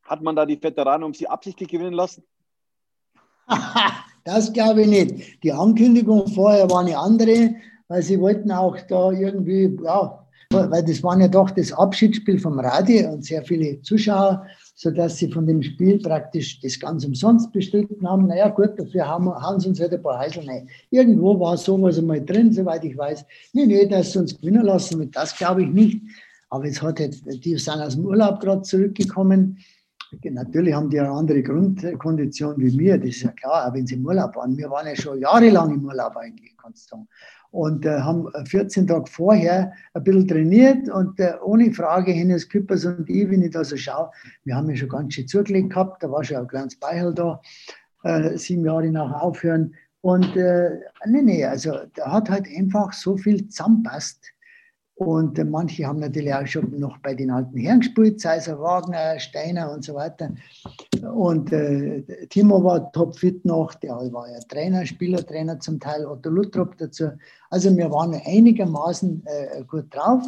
[0.04, 2.24] Hat man da die Veteranen um sie absichtlich gewinnen lassen?
[4.24, 5.44] das glaube ich nicht.
[5.44, 7.56] Die Ankündigung vorher war eine andere,
[7.88, 12.60] weil sie wollten auch da irgendwie, ja, weil das war ja doch das Abschiedsspiel vom
[12.60, 14.46] Radio und sehr viele Zuschauer
[14.80, 18.28] sodass sie von dem Spiel praktisch das ganz umsonst bestritten haben.
[18.28, 20.70] Naja, gut, dafür haben, haben sie uns halt ein paar Heisel rein.
[20.92, 23.26] Irgendwo war sowas einmal drin, soweit ich weiß.
[23.54, 26.00] Nee, nee, dass sie uns gewinnen lassen, das glaube ich nicht.
[26.52, 29.58] Aber es hat jetzt, die sind aus dem Urlaub gerade zurückgekommen.
[30.24, 33.96] Natürlich haben die eine andere Grundkondition wie wir, das ist ja klar, auch wenn sie
[33.96, 34.56] im Urlaub waren.
[34.56, 37.08] Wir waren ja schon jahrelang im Urlaub eigentlich, kannst du sagen
[37.52, 42.86] und äh, haben 14 Tage vorher ein bisschen trainiert und äh, ohne Frage Hennes Küppers
[42.86, 44.12] und ich, wenn ich da so schaue,
[44.44, 47.42] wir haben ja schon ganz schön zugelegt gehabt, da war schon ein kleines Beihel da,
[48.04, 49.74] äh, sieben Jahre nach Aufhören.
[50.02, 54.32] Und äh, nee, nee, also da hat halt einfach so viel zusammenpasst
[54.98, 59.20] und manche haben natürlich auch schon noch bei den alten Herren gespielt, sei es Wagner,
[59.20, 60.32] Steiner und so weiter.
[61.14, 66.76] Und äh, Timo war topfit noch, der war ja Trainer, Spielertrainer zum Teil, Otto Luttrop
[66.80, 67.12] dazu.
[67.52, 70.24] Also wir waren einigermaßen äh, gut drauf,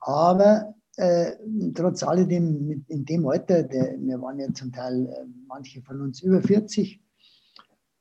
[0.00, 1.32] aber äh,
[1.74, 6.20] trotz alledem in dem Alter, der, wir waren ja zum Teil äh, manche von uns
[6.20, 7.00] über 40,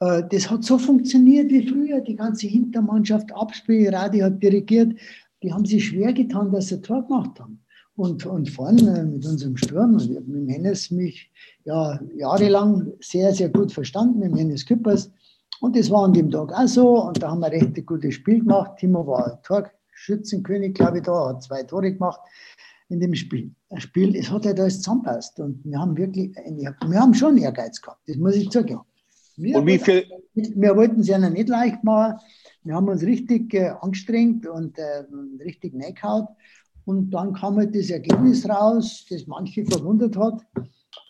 [0.01, 4.99] äh, das hat so funktioniert wie früher, die ganze Hintermannschaft, Abspiel, Radio hat dirigiert
[5.43, 7.63] die haben sich schwer getan, dass sie ein Tor gemacht haben.
[7.95, 11.29] Und, und vorne mit unserem Sturm, mit Hennes mich
[11.65, 15.11] ja jahrelang sehr, sehr gut verstanden, mit Hennes Küppers.
[15.59, 17.03] Und das war an dem Tag auch so.
[17.03, 18.77] Und da haben wir recht ein gutes Spiel gemacht.
[18.77, 22.21] Timo war Torschützenkönig, glaube ich, da, hat zwei Tore gemacht
[22.87, 23.51] in dem Spiel.
[23.69, 25.39] Das Spiel, es hat halt alles zusammenpasst.
[25.39, 28.81] Und wir haben wirklich, wir haben schon Ehrgeiz gehabt, das muss ich zugeben.
[29.35, 32.19] Wir, Und wie viel, wir wollten es ja noch nicht leicht machen.
[32.63, 35.05] Wir haben uns richtig äh, angestrengt und äh,
[35.43, 36.27] richtig reingehauen.
[36.85, 40.41] Und dann kam halt das Ergebnis raus, das manche verwundert hat.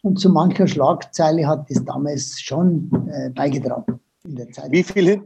[0.01, 4.71] Und zu mancher Schlagzeile hat das damals schon äh, beigetragen in der Zeit.
[4.71, 5.21] wie viel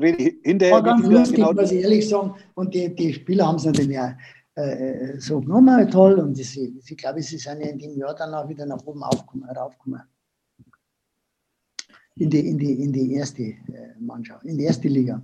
[0.00, 2.34] hin, hinterher, war ganz lustig, genau, muss ich ehrlich sagen.
[2.54, 4.12] Und die, die Spieler haben es natürlich auch
[4.54, 6.14] äh, so genommen, toll.
[6.14, 9.48] Und ich glaube, sie sind ja in dem Jahr dann auch wieder nach oben aufgekommen,
[9.48, 10.02] raufgekommen.
[12.16, 13.56] In die, in, die, in die erste äh,
[13.98, 15.22] Mannschaft, in die erste Liga.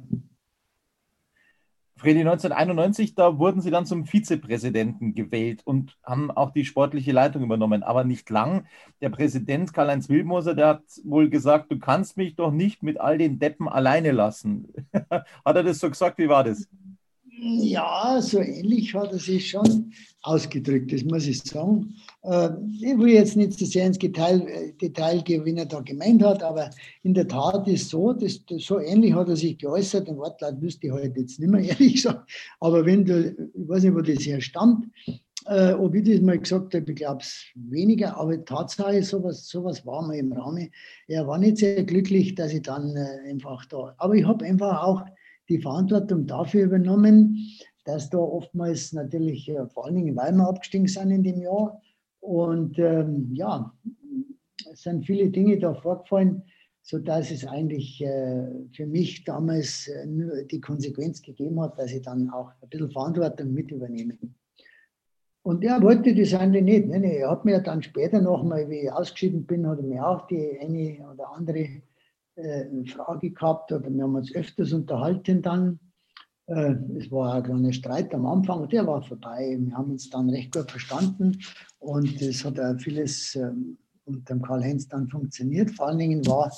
[1.99, 7.43] Freddy, 1991, da wurden Sie dann zum Vizepräsidenten gewählt und haben auch die sportliche Leitung
[7.43, 8.67] übernommen, aber nicht lang.
[9.01, 13.19] Der Präsident Karl-Heinz Wildmoser, der hat wohl gesagt, du kannst mich doch nicht mit all
[13.19, 14.69] den Deppen alleine lassen.
[15.11, 16.19] hat er das so gesagt?
[16.19, 16.69] Wie war das?
[17.41, 21.95] Ja, so ähnlich hat er sich schon ausgedrückt, das muss ich sagen.
[22.23, 22.49] Äh,
[22.81, 26.23] Ich will jetzt nicht so sehr ins Detail, äh, Detail gehen, wie er da gemeint
[26.25, 26.71] hat, aber
[27.05, 30.09] in der Tat ist so, das, das, so ähnlich hat er sich geäußert.
[30.09, 32.29] Den Wortlaut wüsste ich heute jetzt nicht mehr, ehrlich gesagt.
[32.59, 34.87] Aber wenn du, ich weiß nicht, wo das her stammt,
[35.47, 39.87] äh, ob ich das mal gesagt habe, ich glaube es weniger, aber Tatsache sowas, sowas
[39.87, 40.71] war mal im Rahmen.
[41.07, 42.97] Er war nicht sehr glücklich, dass ich dann
[43.29, 45.03] einfach da, aber ich habe einfach auch
[45.49, 47.39] die Verantwortung dafür übernommen,
[47.85, 51.81] dass da oftmals natürlich, äh, vor allen Dingen, weil wir abgestiegen sind in dem Jahr.
[52.21, 53.73] Und ähm, ja,
[54.71, 56.43] es sind viele Dinge da vorgefallen,
[56.83, 62.31] sodass es eigentlich äh, für mich damals äh, die Konsequenz gegeben hat, dass ich dann
[62.31, 64.19] auch ein bisschen Verantwortung mit übernehme.
[65.43, 66.89] Und er wollte das eigentlich nicht.
[66.89, 67.21] Ne?
[67.21, 70.59] Er hat mir dann später nochmal, wie ich ausgeschieden bin, hat er mir auch die
[70.61, 71.83] eine oder andere
[72.39, 75.81] äh, Frage gehabt oder wir haben uns öfters unterhalten dann.
[76.47, 79.57] Äh, es war ein kleiner Streit am Anfang der war vorbei.
[79.59, 81.39] Wir haben uns dann recht gut verstanden
[81.79, 85.71] und es hat auch vieles ähm, unter dem Karl-Heinz dann funktioniert.
[85.73, 86.51] Vor allen Dingen war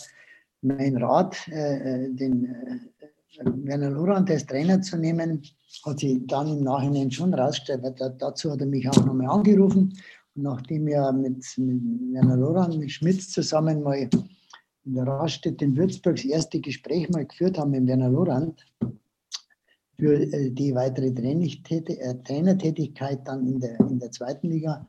[0.63, 2.55] mein Rat, äh, den
[3.43, 5.43] Werner Lorand als Trainer zu nehmen,
[5.85, 9.29] hat sich dann im Nachhinein schon rausgestellt, weil da, dazu hat er mich auch nochmal
[9.29, 9.95] angerufen.
[10.35, 14.09] Und nachdem wir mit, mit Werner Lorand, mit Schmitz zusammen mal
[14.85, 18.65] in der Raststätte in Würzburg das erste Gespräch mal geführt haben mit Werner Lorand
[19.99, 24.89] für äh, die weitere äh, Trainertätigkeit dann in der, in der zweiten Liga.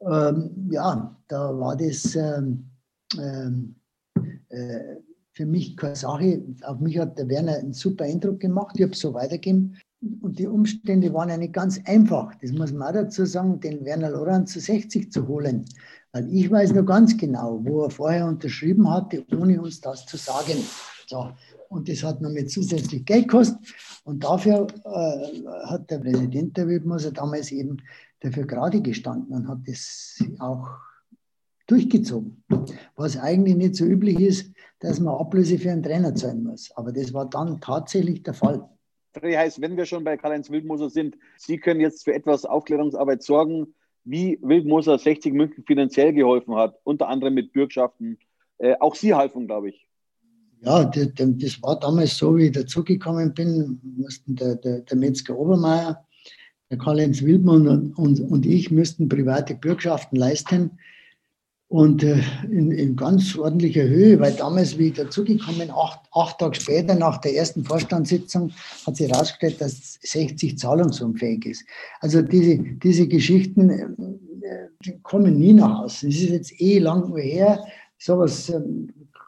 [0.00, 2.70] Ähm, ja, da war das ähm,
[3.18, 3.76] ähm,
[4.48, 4.96] äh,
[5.32, 6.42] für mich keine Sache.
[6.64, 8.74] Auf mich hat der Werner einen super Eindruck gemacht.
[8.76, 9.76] Ich habe es so weitergegeben.
[10.02, 12.34] Und die Umstände waren ja nicht ganz einfach.
[12.40, 15.64] Das muss man auch dazu sagen, den Werner Lorand zu 60 zu holen.
[16.12, 20.16] Weil ich weiß noch ganz genau, wo er vorher unterschrieben hatte, ohne uns das zu
[20.16, 20.58] sagen.
[21.06, 21.30] So.
[21.68, 23.58] Und das hat noch mit zusätzlich Geld gekostet.
[24.04, 27.76] Und dafür äh, hat der Präsident der Wildmoser damals eben
[28.20, 30.68] dafür gerade gestanden und hat das auch
[31.66, 32.42] durchgezogen.
[32.96, 36.70] Was eigentlich nicht so üblich ist, dass man Ablöse für einen Trainer zahlen muss.
[36.74, 38.68] Aber das war dann tatsächlich der Fall.
[39.12, 43.22] Freddy heißt, wenn wir schon bei Karl-Heinz Wildmoser sind, Sie können jetzt für etwas Aufklärungsarbeit
[43.22, 48.18] sorgen, wie Wildmoser 60 München finanziell geholfen hat, unter anderem mit Bürgschaften.
[48.58, 49.86] Äh, auch Sie halfen, glaube ich.
[50.62, 55.36] Ja, das, das war damals so, wie ich dazugekommen bin, mussten der, der, der Metzger
[55.36, 56.04] Obermeier,
[56.70, 60.78] der Karl-Heinz Wildmann und, und, und ich müssten private Bürgschaften leisten.
[61.70, 62.18] Und äh,
[62.50, 67.18] in, in ganz ordentlicher Höhe, weil damals, wie ich dazugekommen, acht, acht Tage später nach
[67.18, 68.50] der ersten Vorstandssitzung,
[68.84, 71.64] hat sich herausgestellt, dass 60 zahlungsunfähig ist.
[72.00, 76.08] Also diese, diese Geschichten äh, die kommen nie nach außen.
[76.08, 77.62] Es ist jetzt eh lang her.
[77.98, 78.60] Sowas äh,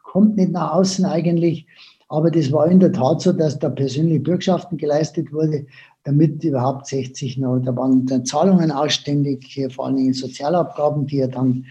[0.02, 1.66] kommt nicht nach außen eigentlich.
[2.08, 5.66] Aber das war in der Tat so, dass da persönliche Bürgschaften geleistet wurde,
[6.04, 11.28] damit überhaupt 60 noch, da waren dann Zahlungen ausständig, vor allen Dingen Sozialabgaben, die ja
[11.28, 11.64] dann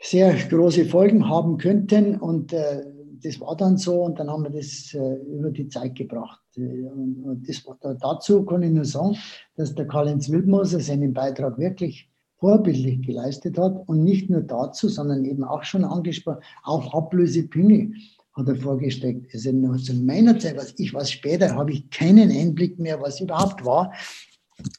[0.00, 2.16] sehr große Folgen haben könnten.
[2.16, 2.84] Und äh,
[3.22, 6.40] das war dann so und dann haben wir das äh, über die Zeit gebracht.
[6.56, 7.64] Äh, Und, und das,
[8.00, 9.16] dazu kann ich nur sagen,
[9.56, 15.24] dass der Karl-Heinz Wildmoser seinen Beitrag wirklich vorbildlich geleistet hat und nicht nur dazu, sondern
[15.24, 17.92] eben auch schon angesprochen, auch Ablösepinge
[18.34, 19.32] hat er vorgesteckt.
[19.32, 23.64] Also zu meiner Zeit, was ich was später, habe ich keinen Einblick mehr, was überhaupt
[23.64, 23.92] war.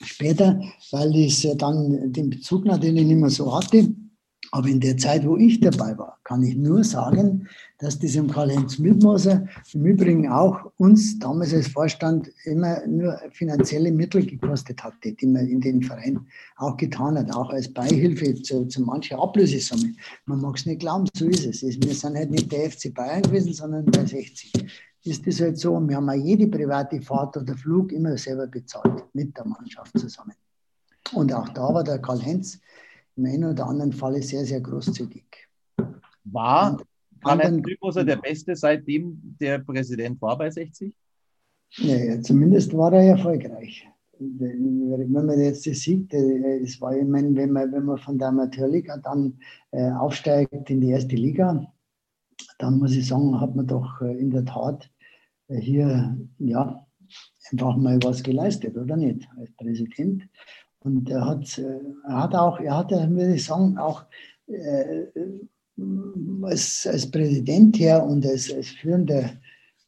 [0.03, 0.59] Später,
[0.91, 3.89] weil ja dann den Bezug natürlich nicht mehr so hatte.
[4.51, 7.47] Aber in der Zeit, wo ich dabei war, kann ich nur sagen,
[7.79, 13.91] dass das im Karl-Heinz Wildmoser im Übrigen auch uns damals als Vorstand immer nur finanzielle
[13.91, 16.25] Mittel gekostet hatte, die man in den Verein
[16.57, 19.93] auch getan hat, auch als Beihilfe zu, zu mancher Ablösesumme.
[20.25, 21.61] Man mag es nicht glauben, so ist es.
[21.61, 24.53] Wir sind halt nicht der FC Bayern gewesen, sondern bei 60.
[25.03, 25.79] Ist das halt so.
[25.87, 30.33] Wir haben auch jede private Fahrt oder Flug immer selber bezahlt, mit der Mannschaft zusammen.
[31.13, 32.59] Und auch da war der Karl-Heinz
[33.17, 35.25] im einen oder anderen Falle sehr, sehr großzügig.
[36.23, 36.77] War,
[37.61, 40.93] Grillmoser der Beste, seitdem der Präsident war bei 60?
[41.77, 43.87] Ja, zumindest war er erfolgreich.
[44.19, 48.17] Wenn man jetzt das sieht, äh, es war, ich meine, wenn man, wenn man von
[48.17, 49.39] der Amateurliga dann
[49.71, 51.71] äh, aufsteigt in die erste Liga,
[52.57, 54.89] dann muss ich sagen, hat man doch äh, in der Tat
[55.49, 56.87] äh, hier ja
[57.51, 60.27] einfach mal was geleistet, oder nicht, als Präsident.
[60.87, 64.05] Und er hat, äh, er hat auch, er hat, würde ich sagen, auch
[64.47, 65.05] äh,
[66.43, 69.31] als, als Präsident her und als, als führender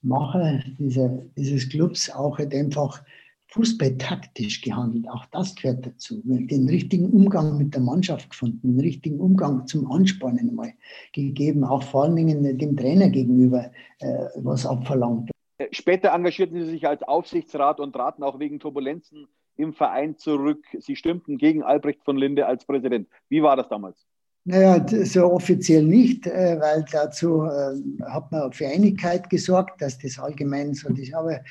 [0.02, 3.02] Macher dieser, dieses Clubs auch halt einfach
[3.48, 5.10] fußballtaktisch gehandelt.
[5.10, 6.22] Auch das gehört dazu.
[6.24, 10.74] Den richtigen Umgang mit der Mannschaft gefunden, den richtigen Umgang zum Anspornen mal
[11.14, 15.32] gegeben, auch vor allen Dingen dem Trainer gegenüber äh, was abverlangt.
[15.72, 19.28] Später engagierten Sie sich als Aufsichtsrat und traten auch wegen Turbulenzen
[19.60, 20.66] im Verein zurück.
[20.80, 23.08] Sie stimmten gegen Albrecht von Linde als Präsident.
[23.28, 24.06] Wie war das damals?
[24.46, 27.76] Naja, so offiziell nicht, äh, weil dazu äh,
[28.10, 31.14] hat man für Einigkeit gesorgt, dass das allgemein so ist.
[31.14, 31.42] Aber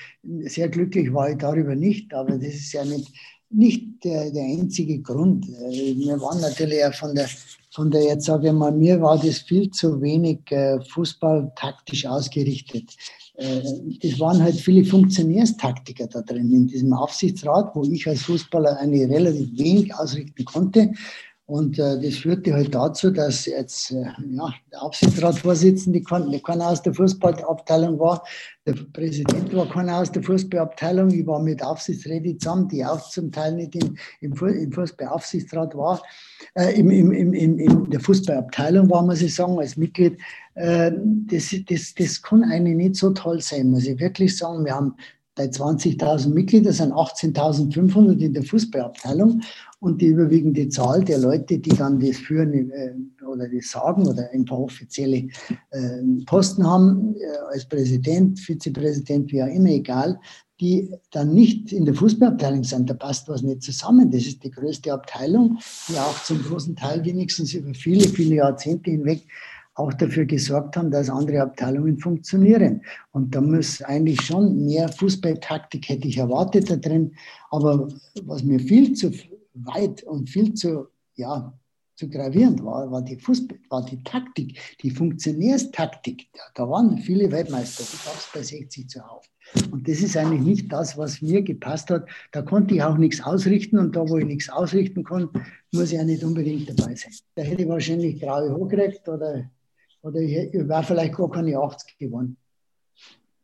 [0.41, 2.13] sehr glücklich war ich darüber nicht.
[2.15, 3.13] Aber das ist ja nicht,
[3.51, 5.47] nicht der, der einzige Grund.
[5.49, 7.29] Äh, Wir waren natürlich ja von der,
[7.73, 12.97] von der, jetzt sage ich mal, mir war das viel zu wenig äh, fußballtaktisch ausgerichtet.
[13.39, 13.63] Äh,
[14.03, 19.09] Es waren halt viele Funktionärstaktiker da drin in diesem Aufsichtsrat, wo ich als Fußballer eine
[19.09, 20.91] relativ wenig ausrichten konnte.
[21.49, 26.83] Und äh, das führte halt dazu, dass jetzt äh, ja, der Aufsichtsratsvorsitzende kein- keiner aus
[26.83, 28.23] der Fußballabteilung war,
[28.67, 31.11] der Präsident war keiner aus der Fußballabteilung.
[31.11, 36.03] Ich war mit Aufsichtsräten zusammen, die auch zum Teil nicht im, im, im Fußballaufsichtsrat war.
[36.55, 40.19] Äh, im, im, im, im, in der Fußballabteilung war, muss ich sagen, als Mitglied.
[40.55, 40.93] Äh,
[41.31, 44.67] das, das, das kann eigentlich nicht so toll sein, muss ich wirklich sagen.
[44.67, 44.97] Wir haben
[45.35, 49.41] bei 20.000 Mitgliedern sind 18.500 in der Fußballabteilung
[49.81, 54.29] und die überwiegende Zahl der Leute, die dann das führen äh, oder das sagen oder
[54.33, 55.29] einfach offizielle
[55.71, 60.19] äh, Posten haben, äh, als Präsident, Vizepräsident, wie auch immer, egal,
[60.61, 64.11] die dann nicht in der Fußballabteilung sind, da passt was nicht zusammen.
[64.11, 68.91] Das ist die größte Abteilung, die auch zum großen Teil wenigstens über viele, viele Jahrzehnte
[68.91, 69.25] hinweg
[69.75, 72.83] auch dafür gesorgt haben, dass andere Abteilungen funktionieren.
[73.13, 77.13] Und da muss eigentlich schon mehr Fußballtaktik hätte ich erwartet da drin.
[77.53, 77.87] Aber
[78.25, 79.13] was mir viel zu
[79.65, 81.59] weit und viel zu, ja,
[81.99, 86.29] zu gravierend war, war die Fußball, war die Taktik, die Funktionärstaktik.
[86.33, 87.83] Da, da waren viele Weltmeister.
[87.83, 89.29] Ich gab es bei 60 zuhauf.
[89.73, 92.07] Und das ist eigentlich nicht das, was mir gepasst hat.
[92.31, 95.31] Da konnte ich auch nichts ausrichten und da, wo ich nichts ausrichten kann,
[95.73, 97.13] muss ich ja nicht unbedingt dabei sein.
[97.35, 99.51] Da hätte ich wahrscheinlich graue Haare gekriegt oder,
[100.03, 102.37] oder ich, ich wäre vielleicht gar keine 80 gewonnen.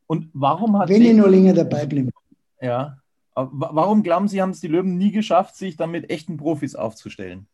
[0.07, 2.11] Und warum hat Wenn ich noch länger dabei bleibe.
[2.61, 2.99] ja,
[3.35, 7.47] warum glauben Sie, haben es die Löwen nie geschafft, sich dann mit echten Profis aufzustellen?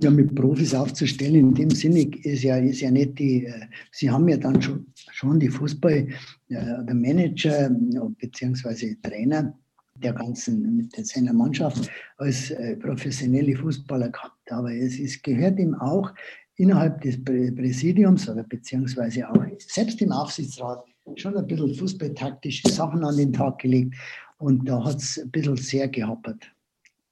[0.00, 4.10] Ja, mit Profis aufzustellen, in dem Sinne ist ja, ist ja nicht die, äh, sie
[4.10, 6.08] haben ja dann schon, schon die Fußball, äh,
[6.48, 7.70] der Manager äh,
[8.18, 9.56] beziehungsweise Trainer
[10.02, 14.50] der ganzen, mit seiner Mannschaft als äh, professionelle Fußballer gehabt.
[14.50, 16.12] Aber es ist, gehört ihm auch
[16.56, 20.84] innerhalb des Prä- Präsidiums oder beziehungsweise auch selbst im Aufsichtsrat
[21.16, 23.94] schon ein bisschen fußballtaktische Sachen an den Tag gelegt.
[24.38, 26.52] Und da hat es ein bisschen sehr gehappert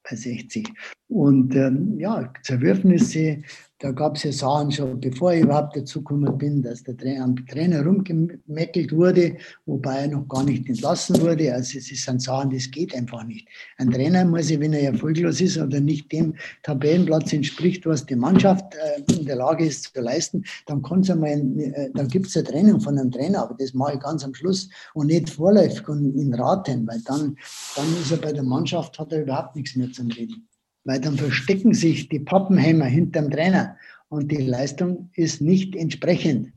[0.02, 0.68] bei 60.
[1.12, 3.42] Und ähm, ja, Zerwürfnisse,
[3.80, 7.36] da gab es ja Sachen schon, bevor ich überhaupt dazugekommen bin, dass der Trainer, am
[7.46, 11.52] Trainer rumgemeckelt wurde, wobei er noch gar nicht entlassen wurde.
[11.52, 13.46] Also es sind Sachen, das geht einfach nicht.
[13.76, 18.16] Ein Trainer muss ja, wenn er erfolglos ist oder nicht dem Tabellenplatz entspricht, was die
[18.16, 22.80] Mannschaft äh, in der Lage ist zu leisten, dann äh, dann gibt es eine Trennung
[22.80, 26.32] von einem Trainer, aber das mache ich ganz am Schluss und nicht vorläufig und ihn
[26.32, 27.36] raten, weil dann,
[27.76, 30.48] dann ist er bei der Mannschaft, hat er überhaupt nichts mehr zum Reden
[30.84, 33.76] weil dann verstecken sich die Pappenheimer hinterm Trainer
[34.08, 36.52] und die Leistung ist nicht entsprechend.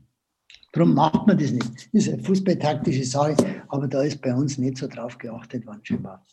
[0.72, 1.88] Darum macht man das nicht.
[1.92, 3.36] Das ist eine fußballtaktische Sache,
[3.68, 6.26] aber da ist bei uns nicht so drauf geachtet worden, scheinbar.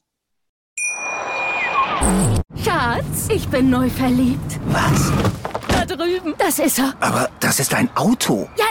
[2.57, 4.59] Schatz, ich bin neu verliebt.
[4.67, 5.11] Was?
[5.67, 6.33] Da drüben.
[6.37, 6.93] Das ist er.
[6.99, 8.49] Aber das ist ein Auto.
[8.57, 8.65] Ja,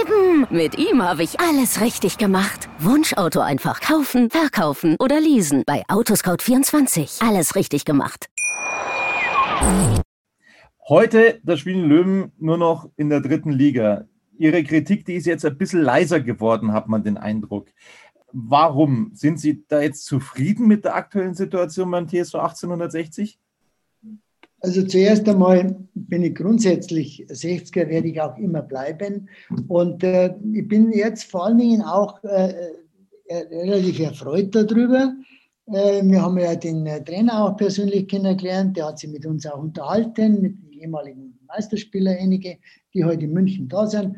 [0.00, 0.46] eben.
[0.50, 2.68] Mit ihm habe ich alles richtig gemacht.
[2.78, 5.64] Wunschauto einfach kaufen, verkaufen oder leasen.
[5.66, 7.26] Bei Autoscout24.
[7.26, 8.28] Alles richtig gemacht.
[10.88, 14.06] Heute, da spielen die Löwen nur noch in der dritten Liga.
[14.38, 17.68] Ihre Kritik, die ist jetzt ein bisschen leiser geworden, hat man den Eindruck.
[18.32, 19.10] Warum?
[19.14, 23.38] Sind Sie da jetzt zufrieden mit der aktuellen Situation beim TSV 1860?
[24.60, 29.28] Also zuerst einmal bin ich grundsätzlich 60er, werde ich auch immer bleiben.
[29.68, 32.54] Und äh, ich bin jetzt vor allen Dingen auch äh,
[33.26, 35.14] äh, relativ erfreut darüber.
[35.66, 39.46] Äh, wir haben ja den äh, Trainer auch persönlich kennengelernt, der hat sich mit uns
[39.46, 42.58] auch unterhalten, mit den ehemaligen Meisterspielern, einige,
[42.94, 44.16] die heute in München da sind.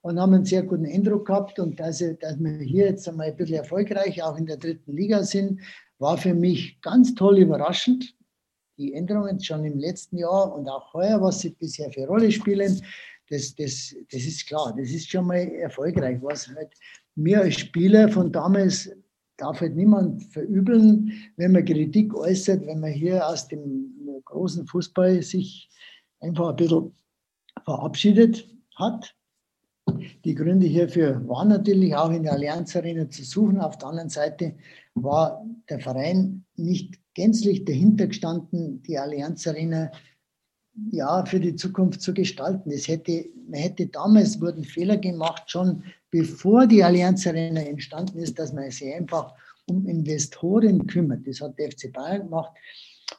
[0.00, 1.58] und haben einen sehr guten Eindruck gehabt.
[1.58, 5.22] Und dass, dass wir hier jetzt einmal ein bisschen erfolgreich auch in der dritten Liga
[5.22, 5.60] sind,
[5.98, 8.14] war für mich ganz toll überraschend.
[8.78, 12.80] Die Änderungen schon im letzten Jahr und auch heuer, was sie bisher für Rolle spielen,
[13.28, 16.18] das, das, das ist klar, das ist schon mal erfolgreich.
[16.22, 16.72] Was halt
[17.14, 18.90] mir als Spieler von damals
[19.38, 25.22] darf halt niemand verübeln, wenn man Kritik äußert, wenn man hier aus dem großen Fußball
[25.22, 25.70] sich
[26.20, 26.92] einfach ein bisschen
[27.64, 29.14] verabschiedet hat.
[30.24, 33.58] Die Gründe hierfür waren natürlich auch in der Allianz Arena zu suchen.
[33.58, 34.54] Auf der anderen Seite
[34.94, 39.90] war der Verein nicht gänzlich dahinter gestanden, die Allianz Arena
[40.90, 42.70] ja, für die Zukunft zu gestalten.
[42.70, 48.38] Es hätte, man hätte damals wurden Fehler gemacht, schon bevor die Allianz Arena entstanden ist,
[48.38, 49.34] dass man sich einfach
[49.66, 51.26] um Investoren kümmert.
[51.26, 52.52] Das hat der FC Bayern gemacht.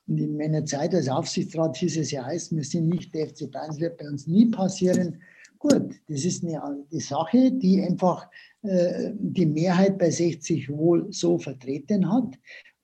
[0.08, 3.50] Und in meiner Zeit als Aufsichtsrat hieß es ja heißt, wir sind nicht der FC
[3.52, 5.22] Bayern, das wird bei uns nie passieren.
[5.60, 8.28] Gut, das ist eine Sache, die einfach
[8.62, 12.34] äh, die Mehrheit bei 60 wohl so vertreten hat.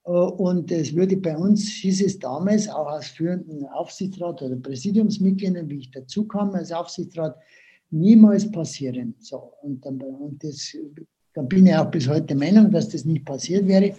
[0.05, 5.69] Äh, und es würde bei uns, hieß es damals, auch als führenden Aufsichtsrat oder Präsidiumsmitgliedern,
[5.69, 7.37] wie ich dazu kam als Aufsichtsrat,
[7.91, 9.15] niemals passieren.
[9.19, 10.75] So, und, dann, und das,
[11.33, 13.95] dann bin ich auch bis heute der Meinung, dass das nicht passiert wäre.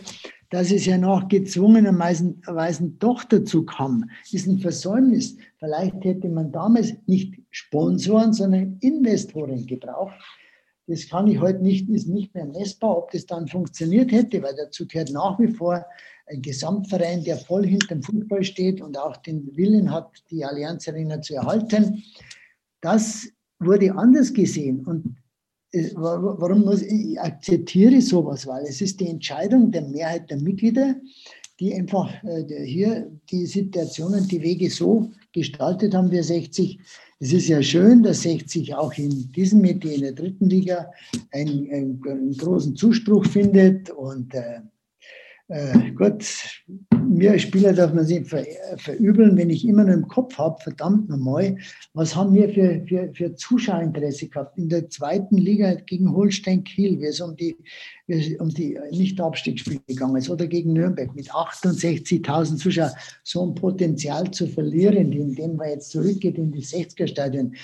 [0.50, 5.36] Dass es ja noch gezwungenerweise doch dazu kam, ist ein Versäumnis.
[5.58, 10.14] Vielleicht hätte man damals nicht Sponsoren, sondern Investoren gebraucht.
[10.86, 14.54] Das kann ich heute nicht, ist nicht mehr messbar, ob das dann funktioniert hätte, weil
[14.56, 15.84] dazu gehört nach wie vor
[16.26, 20.88] ein Gesamtverein, der voll hinter dem Fußball steht und auch den Willen hat, die Allianz
[20.88, 22.04] Arena zu erhalten.
[22.80, 23.28] Das
[23.58, 24.84] wurde anders gesehen.
[24.84, 25.16] Und
[25.94, 28.46] warum muss ich, akzeptiere sowas?
[28.46, 30.96] Weil es ist die Entscheidung der Mehrheit der Mitglieder,
[31.58, 36.78] die einfach äh, hier die Situationen, die Wege so gestaltet haben, wir 60.
[37.18, 40.90] Es ist ja schön, dass 60 auch in diesem Metier in der dritten Liga
[41.32, 44.60] einen, einen, einen großen Zuspruch findet und äh,
[45.48, 46.24] äh, Gott,
[47.08, 48.44] mir Spieler darf man sich ver,
[48.76, 51.56] verübeln, wenn ich immer nur im Kopf habe, verdammt nochmal,
[51.94, 54.58] was haben wir für, für, für Zuschauerinteresse gehabt?
[54.58, 57.56] In der zweiten Liga gegen Holstein Kiel, wie es um die,
[58.38, 62.92] um die Nicht-Abstiegsspiele gegangen ist, oder gegen Nürnberg mit 68.000 Zuschauern,
[63.22, 67.54] so ein Potenzial zu verlieren, indem man jetzt zurückgeht in die 60er-Stadien.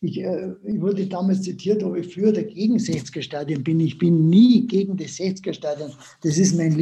[0.00, 3.80] Ich, äh, ich, wurde damals zitiert, ob ich für oder gegen 60er-Stadien bin.
[3.80, 5.92] Ich bin nie gegen das 60er-Stadion.
[6.22, 6.76] Das ist mein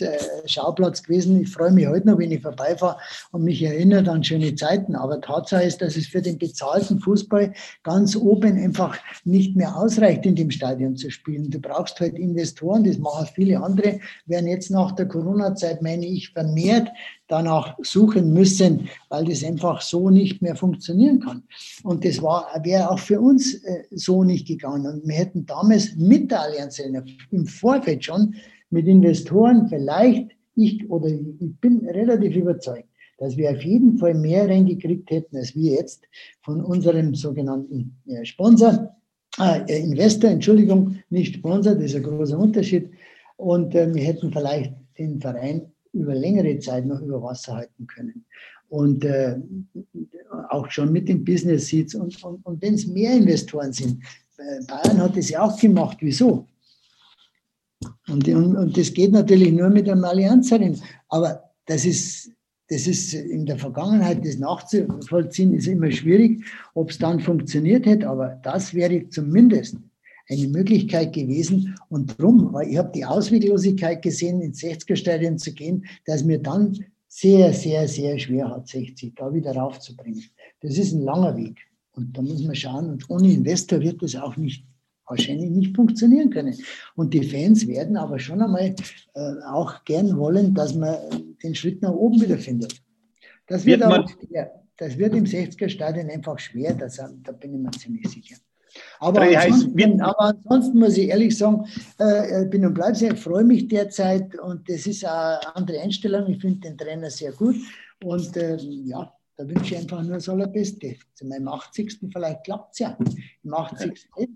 [0.00, 1.40] Lieblingsschauplatz gewesen.
[1.40, 2.96] Ich freue mich heute noch, wenn ich vorbeifahre
[3.32, 4.94] und mich erinnere an schöne Zeiten.
[4.94, 10.26] Aber Tatsache ist, dass es für den bezahlten Fußball ganz oben einfach nicht mehr ausreicht,
[10.26, 11.50] in dem Stadion zu spielen.
[11.50, 16.30] Du brauchst halt Investoren, das machen viele andere, werden jetzt nach der Corona-Zeit, meine ich,
[16.30, 16.88] vermehrt
[17.28, 21.42] danach suchen müssen, weil das einfach so nicht mehr funktionieren kann.
[21.82, 24.86] Und das wäre auch für uns äh, so nicht gegangen.
[24.86, 26.80] Und wir hätten damals mit der Allianz
[27.30, 28.34] im Vorfeld schon
[28.70, 32.88] mit Investoren vielleicht, ich oder ich bin relativ überzeugt,
[33.18, 36.04] dass wir auf jeden Fall mehr reingekriegt hätten, als wir jetzt
[36.42, 38.96] von unserem sogenannten äh, Sponsor,
[39.38, 42.90] äh, Investor, Entschuldigung, nicht Sponsor, das ist ein großer Unterschied.
[43.36, 45.62] Und äh, wir hätten vielleicht den Verein
[45.92, 48.24] über längere Zeit noch über Wasser halten können.
[48.68, 49.36] Und äh,
[50.48, 51.94] auch schon mit den Business Seats.
[51.94, 54.02] Und, und, und wenn es mehr Investoren sind,
[54.38, 55.98] äh, Bayern hat es ja auch gemacht.
[56.00, 56.46] Wieso?
[58.08, 60.80] Und, und, und das geht natürlich nur mit einem Allianzerin.
[61.08, 62.30] Aber das ist,
[62.68, 68.08] das ist in der Vergangenheit, das nachzuvollziehen, ist immer schwierig, ob es dann funktioniert hätte.
[68.08, 69.76] Aber das wäre zumindest
[70.28, 71.74] eine Möglichkeit gewesen.
[71.88, 76.84] Und drum, weil ich habe die Ausweglosigkeit gesehen, ins 60er-Stadion zu gehen, dass mir dann
[77.08, 80.22] sehr, sehr, sehr schwer hat, 60 da wieder raufzubringen.
[80.60, 81.58] Das ist ein langer Weg.
[81.92, 82.90] Und da muss man schauen.
[82.90, 84.64] Und ohne Investor wird das auch nicht
[85.06, 86.54] wahrscheinlich nicht funktionieren können.
[86.94, 88.74] Und die Fans werden aber schon einmal
[89.14, 90.96] äh, auch gern wollen, dass man
[91.42, 92.80] den Schritt nach oben wieder findet.
[93.46, 97.54] Das wird, wird aber, ja, das wird im 60er Stadion einfach schwer, das, da bin
[97.54, 98.36] ich mir ziemlich sicher.
[98.98, 101.64] Aber ansonsten, aber ansonsten, muss ich ehrlich sagen,
[101.98, 106.28] äh, bin und bleibe sehr, freue mich derzeit und das ist eine andere Einstellung.
[106.28, 107.56] Ich finde den Trainer sehr gut
[108.04, 110.96] und äh, ja, da wünsche ich einfach nur das Allerbeste.
[111.14, 111.98] Zu meinem 80.
[112.12, 112.98] vielleicht klappt es ja.
[113.42, 114.08] Im 80.
[114.18, 114.26] Ja.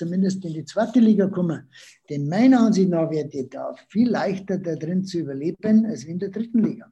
[0.00, 1.68] Zumindest in die zweite Liga kommen.
[2.08, 6.18] Denn meiner Ansicht nach wird ich da viel leichter da drin zu überleben als in
[6.18, 6.86] der dritten Liga.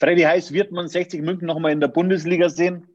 [0.00, 2.86] Freddy Heiß, wird man 60 München nochmal in der Bundesliga sehen?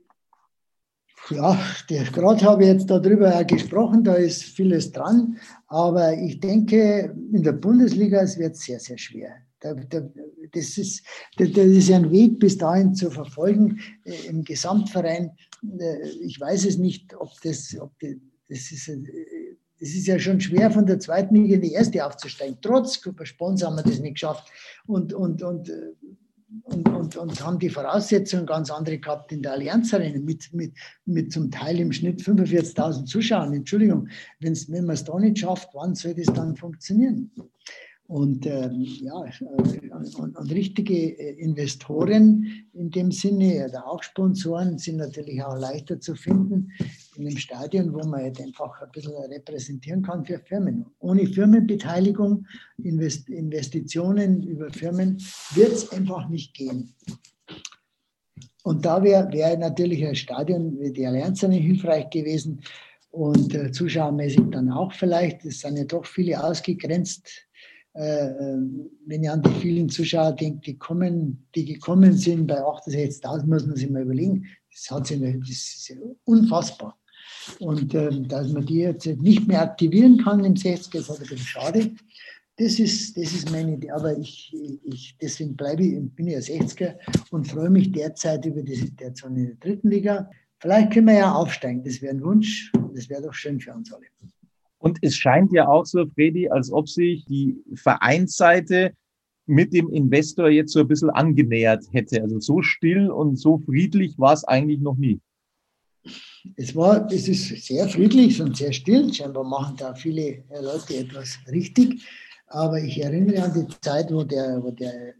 [1.29, 1.57] Ja,
[1.87, 5.37] gerade habe ich jetzt darüber gesprochen, da ist vieles dran,
[5.67, 9.31] aber ich denke, in der Bundesliga es wird sehr, sehr schwer.
[9.59, 11.05] das, ist,
[11.37, 15.31] das ist ein Weg bis dahin zu verfolgen äh, im Gesamtverein.
[15.79, 18.19] Äh, ich weiß es nicht, ob das, ob die,
[18.49, 22.05] das ist, äh, das ist ja schon schwer, von der zweiten Liga in die erste
[22.05, 22.57] aufzusteigen.
[22.61, 24.49] Trotz Sponsor haben wir das nicht geschafft.
[24.85, 25.91] Und, und, und, äh,
[26.63, 30.73] und, und, und haben die Voraussetzungen ganz andere gehabt in der Allianz Arena mit, mit,
[31.05, 33.53] mit zum Teil im Schnitt 45.000 Zuschauern.
[33.53, 34.07] Entschuldigung,
[34.39, 37.31] wenn man es da nicht schafft, wann soll das dann funktionieren?
[38.13, 44.77] Und ähm, ja, äh, und, und, richtige äh, Investoren in dem Sinne, oder auch Sponsoren,
[44.77, 46.71] sind natürlich auch leichter zu finden
[47.15, 50.85] in einem Stadion, wo man halt einfach ein bisschen repräsentieren kann für Firmen.
[50.99, 52.45] Ohne Firmenbeteiligung,
[52.83, 55.17] Invest Investitionen über Firmen
[55.55, 56.93] wird es einfach nicht gehen.
[58.61, 62.61] Und da wäre wär natürlich ein Stadion wie die Allianz hilfreich gewesen
[63.09, 65.43] und äh, zuschauermäßig dann auch vielleicht.
[65.45, 67.47] Es sind ja doch viele ausgegrenzt
[67.93, 73.67] wenn ich an die vielen Zuschauer denke, die, kommen, die gekommen sind bei 68.000, muss
[73.67, 74.47] man sich mal überlegen.
[74.71, 76.97] Das, hat sich, das ist unfassbar.
[77.59, 81.27] Und ähm, dass man die jetzt nicht mehr aktivieren kann im 60er, ist halt ein
[81.27, 81.91] bisschen schade.
[82.57, 83.91] Das ist, das ist meine Idee.
[83.91, 86.95] Aber ich, ich, deswegen bleibe ich, bin ich ein 60er
[87.31, 90.29] und freue mich derzeit über die Situation in der dritten Liga.
[90.59, 91.83] Vielleicht können wir ja aufsteigen.
[91.83, 92.71] Das wäre ein Wunsch.
[92.95, 94.05] Das wäre doch schön für uns alle.
[94.83, 98.91] Und es scheint ja auch so, Fredi, als ob sich die Vereinsseite
[99.45, 102.21] mit dem Investor jetzt so ein bisschen angenähert hätte.
[102.21, 105.21] Also so still und so friedlich war es eigentlich noch nie.
[106.57, 109.13] Es war, es ist sehr friedlich und sehr still.
[109.13, 112.05] Scheinbar machen da viele Leute etwas richtig.
[112.47, 115.13] Aber ich erinnere an die Zeit, wo der, wo der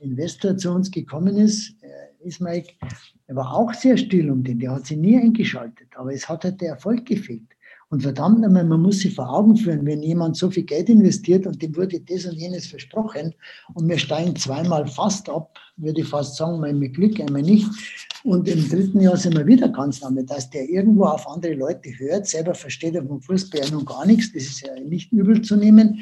[0.00, 1.76] Investor zu uns gekommen ist,
[2.20, 2.64] Ismail,
[3.26, 4.58] er war auch sehr still um den.
[4.58, 5.88] Der hat sich nie eingeschaltet.
[5.96, 7.42] Aber es hat halt der Erfolg gefehlt.
[7.92, 11.46] Und verdammt nochmal, man muss sich vor Augen führen, wenn jemand so viel Geld investiert
[11.46, 13.34] und dem wurde das und jenes versprochen
[13.74, 17.66] und wir steigen zweimal fast ab, würde ich fast sagen, mal mit Glück, einmal nicht.
[18.24, 21.90] Und im dritten Jahr sind wir wieder ganz damit, dass der irgendwo auf andere Leute
[21.98, 25.56] hört, selber versteht er vom Fußball nun gar nichts, das ist ja nicht übel zu
[25.56, 26.00] nehmen.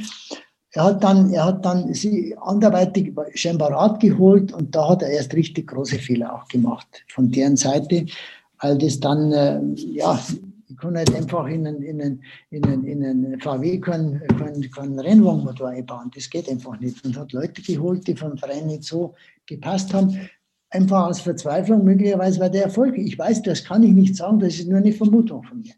[0.70, 5.08] Er hat dann, er hat dann sie anderweitig scheinbar Rat geholt und da hat er
[5.10, 8.06] erst richtig große Fehler auch gemacht von deren Seite,
[8.60, 10.20] weil das dann, äh, ja,
[10.80, 14.98] kann halt einfach in einen, in einen, in einen, in einen VW keinen kein, kein
[14.98, 16.10] Rennwagenmotor einbauen.
[16.14, 17.04] Das geht einfach nicht.
[17.04, 19.14] Und hat Leute geholt, die vom Verein nicht so
[19.46, 20.28] gepasst haben.
[20.70, 22.96] Einfach aus Verzweiflung, möglicherweise war der Erfolg.
[22.96, 25.74] Ich weiß, das kann ich nicht sagen, das ist nur eine Vermutung von mir.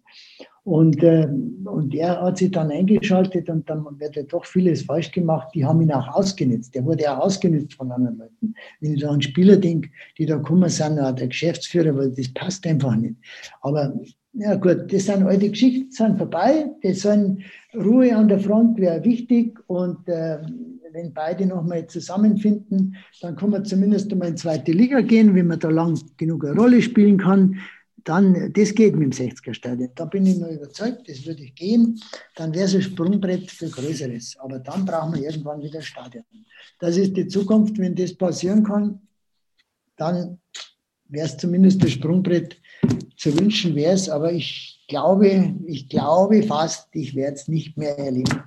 [0.65, 1.27] Und, äh,
[1.65, 5.49] und er hat sich dann eingeschaltet und dann wird ja doch vieles falsch gemacht.
[5.55, 6.75] Die haben ihn auch ausgenutzt.
[6.75, 8.55] Der wurde auch ausgenutzt von anderen Leuten.
[8.81, 12.65] Wenn ich da an Spieler denke, die da gekommen sind, der Geschäftsführer, weil das passt
[12.67, 13.17] einfach nicht.
[13.61, 13.93] Aber
[14.35, 16.71] ja gut, das sind alte Geschichten, sind vorbei.
[16.83, 17.43] Das sind
[17.75, 20.39] Ruhe an der Front wäre wichtig und äh,
[20.93, 25.59] wenn beide nochmal zusammenfinden, dann kann man zumindest einmal in zweite Liga gehen, wenn man
[25.59, 27.59] da lang genug eine Rolle spielen kann.
[28.05, 29.91] Dann, das geht mit dem 60er-Stadion.
[29.95, 32.01] Da bin ich nur überzeugt, das würde ich gehen.
[32.35, 34.37] Dann wäre es ein Sprungbrett für Größeres.
[34.41, 36.25] Aber dann brauchen wir irgendwann wieder Stadion.
[36.81, 37.79] Das ist die Zukunft.
[37.79, 39.01] Wenn das passieren kann,
[39.97, 40.41] dann
[41.09, 42.61] wäre es zumindest das Sprungbrett
[43.23, 47.97] zu wünschen wäre es, aber ich glaube, ich glaube fast, ich werde es nicht mehr
[47.97, 48.43] erleben.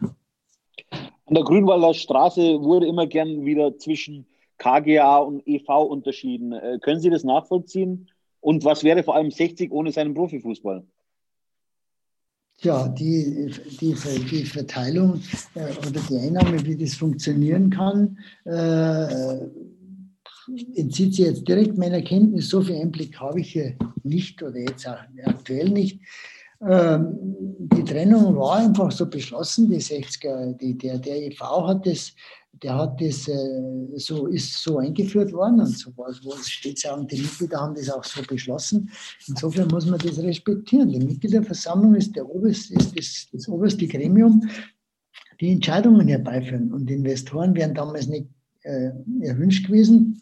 [0.92, 6.52] An der Grünwalder Straße wurde immer gern wieder zwischen KGA und EV unterschieden.
[6.52, 8.10] Äh, können Sie das nachvollziehen?
[8.42, 10.86] Und was wäre vor allem 60 ohne seinen Profifußball?
[12.60, 13.96] Ja, die, die,
[14.30, 15.22] die Verteilung
[15.56, 19.38] äh, oder die Einnahme, wie das funktionieren kann, äh,
[20.76, 22.50] entzieht sich jetzt direkt meiner Kenntnis.
[22.50, 26.00] So viel Einblick habe ich hier nicht oder jetzt auch aktuell nicht.
[26.62, 27.18] Ähm,
[27.60, 29.70] die Trennung war einfach so beschlossen.
[29.70, 32.14] Die 60er, die, der, der EV hat das,
[32.64, 36.94] der hat das äh, so, ist so eingeführt worden und so wo es steht ja
[36.94, 38.90] und die Mitglieder haben das auch so beschlossen.
[39.28, 40.90] Insofern muss man das respektieren.
[40.90, 44.48] Die Mitgliederversammlung ist, der oberste, ist das, das oberste Gremium,
[45.42, 46.72] die Entscheidungen herbeiführen.
[46.72, 48.28] Und Investoren wären damals nicht
[48.64, 48.92] äh,
[49.22, 50.22] erwünscht gewesen.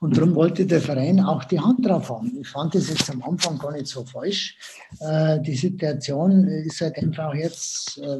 [0.00, 2.36] Und darum wollte der Verein auch die Hand drauf haben.
[2.40, 4.56] Ich fand das jetzt am Anfang gar nicht so falsch.
[5.00, 8.18] Äh, die Situation ist halt einfach jetzt, äh,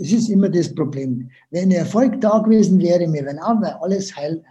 [0.00, 1.30] es ist immer das Problem.
[1.50, 4.42] Wenn Erfolg da gewesen wäre, mir wenn auch, wäre alles heil,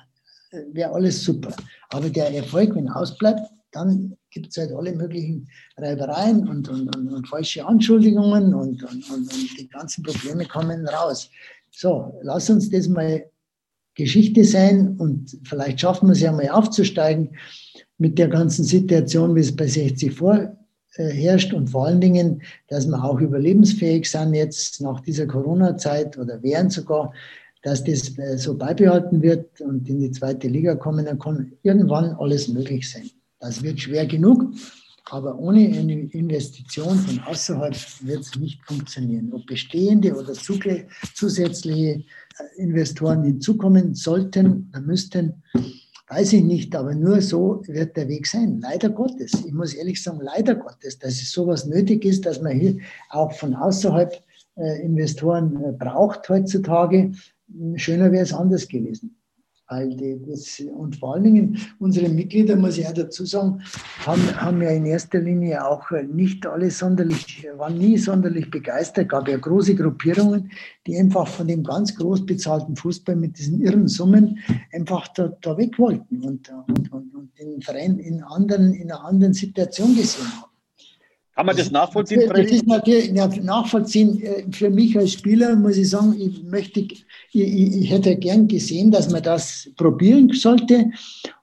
[0.71, 1.55] wäre alles super.
[1.89, 5.47] Aber der Erfolg, wenn ausbleibt, dann gibt es halt alle möglichen
[5.77, 8.85] Reibereien und, und, und, und falsche Anschuldigungen und
[9.57, 11.29] die ganzen Probleme kommen raus.
[11.71, 13.25] So, lass uns das mal
[13.95, 17.35] Geschichte sein und vielleicht schaffen wir es ja mal aufzusteigen
[17.97, 23.03] mit der ganzen Situation, wie es bei 60 vorherrscht und vor allen Dingen, dass wir
[23.03, 27.13] auch überlebensfähig sind jetzt nach dieser Corona-Zeit oder während sogar,
[27.63, 32.47] dass das so beibehalten wird und in die zweite Liga kommen, dann kann irgendwann alles
[32.47, 33.09] möglich sein.
[33.39, 34.53] Das wird schwer genug,
[35.11, 39.31] Aber ohne eine Investition von außerhalb wird es nicht funktionieren.
[39.33, 42.03] Ob bestehende oder zusätzliche
[42.57, 45.43] Investoren hinzukommen sollten, müssten,
[46.09, 48.59] weiß ich nicht, aber nur so wird der Weg sein.
[48.61, 49.31] Leider Gottes.
[49.45, 52.77] Ich muss ehrlich sagen, leider Gottes, dass es sowas nötig ist, dass man hier
[53.09, 54.13] auch von außerhalb
[54.57, 57.11] äh, Investoren äh, braucht heutzutage.
[57.75, 59.15] Schöner wäre es anders gewesen.
[59.71, 63.63] Die, das, und vor allen Dingen unsere Mitglieder, muss ich auch dazu sagen,
[64.05, 69.09] haben, haben ja in erster Linie auch nicht alle sonderlich, waren nie sonderlich begeistert.
[69.09, 70.51] Gab ja große Gruppierungen,
[70.85, 74.37] die einfach von dem ganz groß bezahlten Fußball mit diesen irren Summen
[74.71, 79.03] einfach da, da weg wollten und, und, und, und den Verein in, anderen, in einer
[79.03, 80.54] anderen Situation gesehen haben.
[81.35, 82.29] Kann man das nachvollziehen?
[82.29, 84.21] Das ist natürlich nachvollziehen.
[84.21, 88.89] Äh, für mich als Spieler muss ich sagen, ich möchte, ich, ich, hätte gern gesehen,
[88.89, 90.91] dass man das probieren sollte.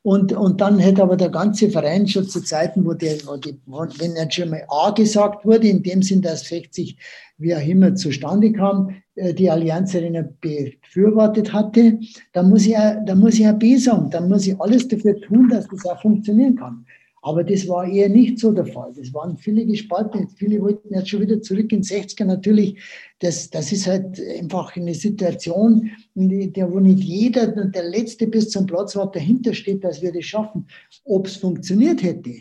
[0.00, 3.54] Und, und dann hätte aber der ganze Verein schon zu Zeiten, wo, der, wo die,
[3.98, 6.96] wenn dann schon mal A gesagt wurde, in dem Sinn, dass 60
[7.36, 11.98] wie auch immer zustande kam, äh, die Allianz Arena befürwortet hatte,
[12.32, 15.50] dann muss ich, dann muss ich ja B sagen, dann muss ich alles dafür tun,
[15.50, 16.86] dass das auch funktionieren kann.
[17.24, 18.92] Aber das war eher nicht so der Fall.
[18.96, 20.28] Das waren viele gespalten.
[20.28, 22.24] Viele wollten jetzt schon wieder zurück in 60er.
[22.24, 22.80] Natürlich,
[23.20, 28.50] das, das ist halt einfach eine Situation, in der, wo nicht jeder, der Letzte bis
[28.50, 30.66] zum Platzwart dahinter steht, dass wir das schaffen.
[31.04, 32.34] Ob es funktioniert hätte,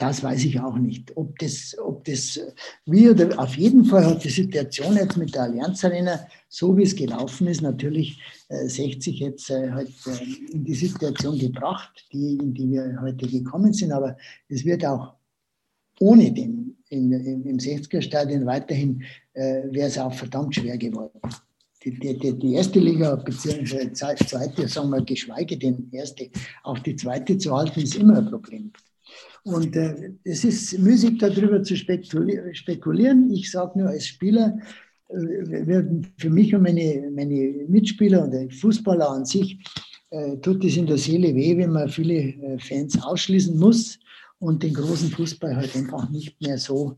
[0.00, 1.14] das weiß ich auch nicht.
[1.16, 2.40] Ob das, ob das
[2.86, 6.84] wie oder auf jeden Fall hat die Situation jetzt mit der Allianz Arena, so wie
[6.84, 12.38] es gelaufen ist, natürlich äh, 60 jetzt äh, halt, äh, in die Situation gebracht, die,
[12.38, 13.92] in die wir heute gekommen sind.
[13.92, 14.16] Aber
[14.48, 15.14] es wird auch
[16.00, 19.02] ohne den in, in, im 60er-Stadion weiterhin,
[19.34, 21.20] äh, wäre es auch verdammt schwer geworden.
[21.84, 26.30] Die, die, die, erste Liga, beziehungsweise zweite, sagen wir, geschweige denn erste,
[26.62, 28.72] auch die zweite zu halten, ist immer ein Problem.
[29.44, 33.30] Und äh, es ist müßig, darüber zu spekulieren.
[33.32, 34.58] Ich sage nur als Spieler,
[35.08, 35.84] äh,
[36.18, 39.58] für mich und meine, meine Mitspieler und Fußballer an sich,
[40.10, 43.98] äh, tut es in der Seele weh, wenn man viele äh, Fans ausschließen muss
[44.40, 46.96] und den großen Fußball halt einfach nicht mehr so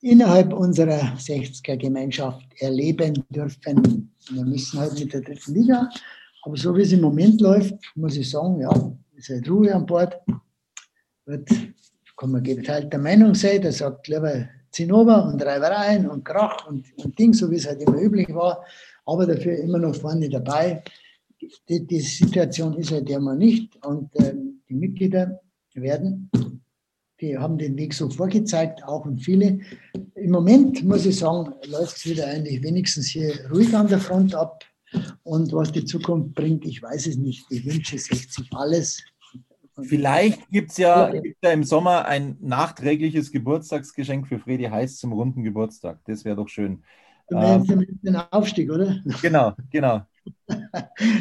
[0.00, 4.10] innerhalb unserer 60er-Gemeinschaft erleben dürfen.
[4.30, 5.88] Wir müssen halt mit der dritten Liga,
[6.42, 9.86] aber so wie es im Moment läuft, muss ich sagen, ja, ist halt Ruhe an
[9.86, 10.14] Bord
[11.26, 11.48] wird,
[12.16, 17.18] kann man geteilter Meinung sein, der sagt lieber Zinnober und Reibereien und Krach und, und
[17.18, 18.64] Ding, so wie es halt immer üblich war,
[19.04, 20.82] aber dafür immer noch vorne dabei.
[21.68, 25.40] Die, die Situation ist halt immer nicht und ähm, die Mitglieder
[25.74, 26.30] werden,
[27.20, 29.60] die haben den Weg so vorgezeigt, auch und viele.
[30.14, 34.34] Im Moment muss ich sagen, läuft es wieder eigentlich wenigstens hier ruhig an der Front
[34.34, 34.64] ab.
[35.22, 37.44] Und was die Zukunft bringt, ich weiß es nicht.
[37.50, 39.02] Ich wünsche 60 alles
[39.80, 45.12] Vielleicht gibt es ja, gibt's ja im Sommer ein nachträgliches Geburtstagsgeschenk für Fredi Heiß zum
[45.12, 46.00] runden Geburtstag.
[46.04, 46.82] Das wäre doch schön.
[47.28, 49.00] Du meinst ähm, den Aufstieg, oder?
[49.22, 50.02] Genau, genau.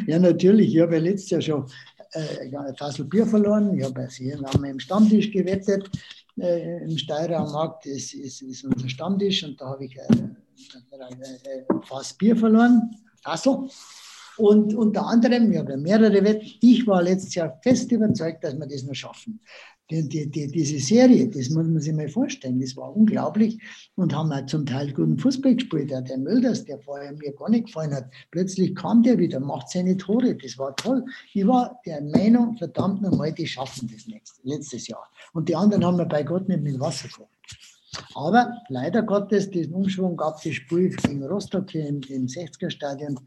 [0.05, 0.75] ja, natürlich.
[0.75, 1.65] Ich habe ja letztes Jahr schon
[2.11, 3.77] äh, ein Tassel Bier verloren.
[3.77, 5.89] Ich habe hier haben wir im Stammtisch gewettet.
[6.37, 11.83] Äh, Im Steirer Markt ist, ist, ist, unser Stammtisch und da habe ich äh, ein
[11.83, 13.69] Fass Bier verloren, Tassel.
[14.41, 18.65] Und unter anderem, wir haben mehrere Wetten, ich war letztes Jahr fest überzeugt, dass wir
[18.65, 19.39] das noch schaffen.
[19.91, 23.61] Die, die, die, diese Serie, das muss man sich mal vorstellen, das war unglaublich
[23.95, 25.91] und haben auch zum Teil guten Fußball gespielt.
[25.91, 29.95] Der Mölders, der vorher mir gar nicht gefallen hat, plötzlich kam der wieder, macht seine
[29.95, 31.05] Tore, das war toll.
[31.33, 35.07] Ich war der Meinung, verdammt nochmal, die schaffen das nächste, letztes Jahr.
[35.33, 37.29] Und die anderen haben wir bei Gott nicht mit Wasser gekocht.
[38.15, 43.19] Aber leider Gottes, diesen Umschwung gab es Spiel gegen Rostock hier im, im 60er-Stadion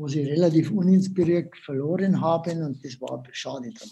[0.00, 3.90] wo sie relativ uninspiriert verloren haben und das war schade drum.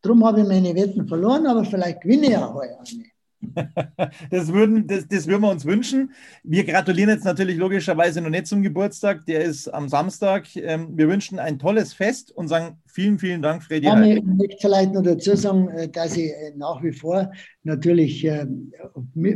[0.00, 3.04] Darum habe ich meine Wetten verloren, aber vielleicht gewinne ich ja heuer eine.
[4.30, 6.12] Das würden, das, das würden wir uns wünschen.
[6.42, 9.24] Wir gratulieren jetzt natürlich logischerweise noch nicht zum Geburtstag.
[9.26, 10.44] Der ist am Samstag.
[10.56, 13.86] Ähm, wir wünschen ein tolles Fest und sagen vielen, vielen Dank, Freddy.
[13.86, 17.30] Ja, ich möchte vielleicht noch dazu sagen, äh, dass ich äh, nach wie vor
[17.62, 18.46] natürlich äh,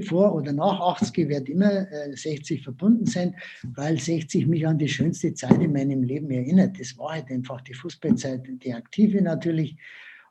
[0.06, 3.34] vor oder nach 80 wird immer 60 verbunden sein,
[3.74, 6.80] weil 60 mich an die schönste Zeit in meinem Leben erinnert.
[6.80, 9.76] Das war halt einfach die Fußballzeit, die aktive natürlich.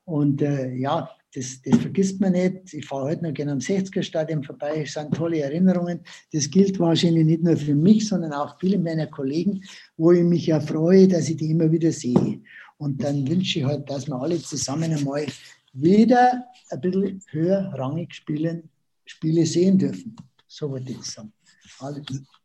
[0.05, 2.73] Und äh, ja, das, das, vergisst man nicht.
[2.73, 4.83] Ich fahre heute noch gerne am 60er-Stadion vorbei.
[4.83, 6.01] Es sind tolle Erinnerungen.
[6.31, 9.63] Das gilt wahrscheinlich nicht nur für mich, sondern auch viele meiner Kollegen,
[9.97, 12.41] wo ich mich ja freue, dass ich die immer wieder sehe.
[12.77, 15.25] Und dann wünsche ich halt, dass wir alle zusammen einmal
[15.73, 18.69] wieder ein bisschen höherrangig spielen,
[19.05, 20.15] Spiele sehen dürfen.
[20.47, 21.33] So wollte ich sagen.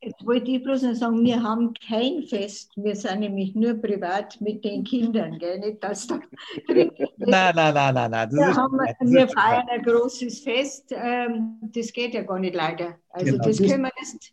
[0.00, 2.72] Jetzt wollte ich bloß noch sagen, wir haben kein Fest.
[2.76, 5.58] Wir sind nämlich nur privat mit den Kindern, gell?
[5.58, 6.20] Nicht, dass da
[6.68, 8.30] Nein, nein, nein, nein, nein.
[8.30, 10.92] Wir, haben, wir feiern ein großes Fest.
[10.92, 12.96] Ähm, das geht ja gar nicht leider.
[13.10, 13.44] Also Genau.
[13.44, 14.32] das können wir erst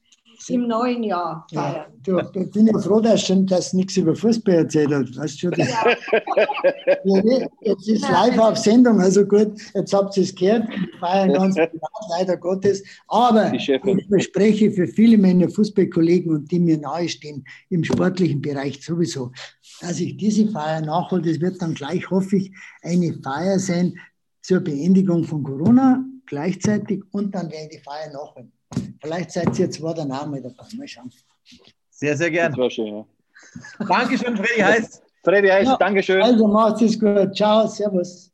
[0.50, 1.86] im neuen Jahr Ja, feiern.
[2.04, 5.16] du, ich bin ja froh, dass schon das nichts über Fußball erzählt hat.
[5.18, 5.96] Weißt du, das, ja,
[7.62, 10.68] jetzt ist live auf Sendung, also gut, jetzt habt ihr es gehört.
[10.70, 12.84] Wir feiern ganz privat, leider Gottes.
[13.08, 13.72] Aber ich
[14.10, 19.32] verspreche für viele meiner Fußballkollegen und die mir nahestehen, im sportlichen Bereich sowieso,
[19.82, 21.22] dass ich diese Feier nachhole.
[21.22, 23.94] Das wird dann gleich, hoffe ich, eine Feier sein
[24.42, 28.52] zur Beendigung von Corona gleichzeitig und dann werde ich die Feier nachholen.
[29.02, 30.64] Vielleicht seid ihr zwei dann auch mal dabei.
[30.78, 31.12] Mal schauen.
[31.90, 32.58] Sehr, sehr Das gern.
[32.58, 33.06] war schön.
[33.80, 33.86] Ja.
[33.86, 35.02] Dankeschön, Freddy Heiß.
[35.24, 35.78] Freddy Heiß, Ja.
[35.78, 36.22] Dankeschön.
[36.22, 37.36] Also macht es gut.
[37.36, 38.32] Ciao, servus.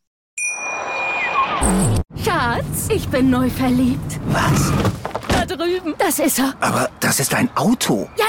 [2.23, 4.19] Schatz, ich bin neu verliebt.
[4.27, 4.71] Was?
[5.29, 5.95] Da drüben.
[5.97, 6.53] Das ist er.
[6.59, 8.07] Aber das ist ein Auto.
[8.17, 8.25] Ja,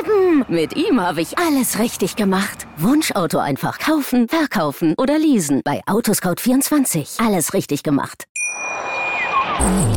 [0.00, 0.44] eben.
[0.48, 2.66] Mit ihm habe ich alles richtig gemacht.
[2.76, 5.62] Wunschauto einfach kaufen, verkaufen oder leasen.
[5.64, 7.24] Bei Autoscout24.
[7.24, 8.24] Alles richtig gemacht.
[9.58, 9.92] Bin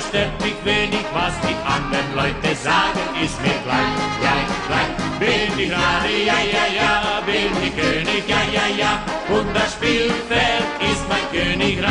[0.00, 4.92] andere stört mich wenig, was die anderen Leute sagen, ist mir gleich, gleich, gleich.
[5.18, 10.64] Bin ich Radi, ja, ja, ja, bin ich König, ja, ja, ja, und das Spielfeld
[10.80, 11.90] ist mein Königreich.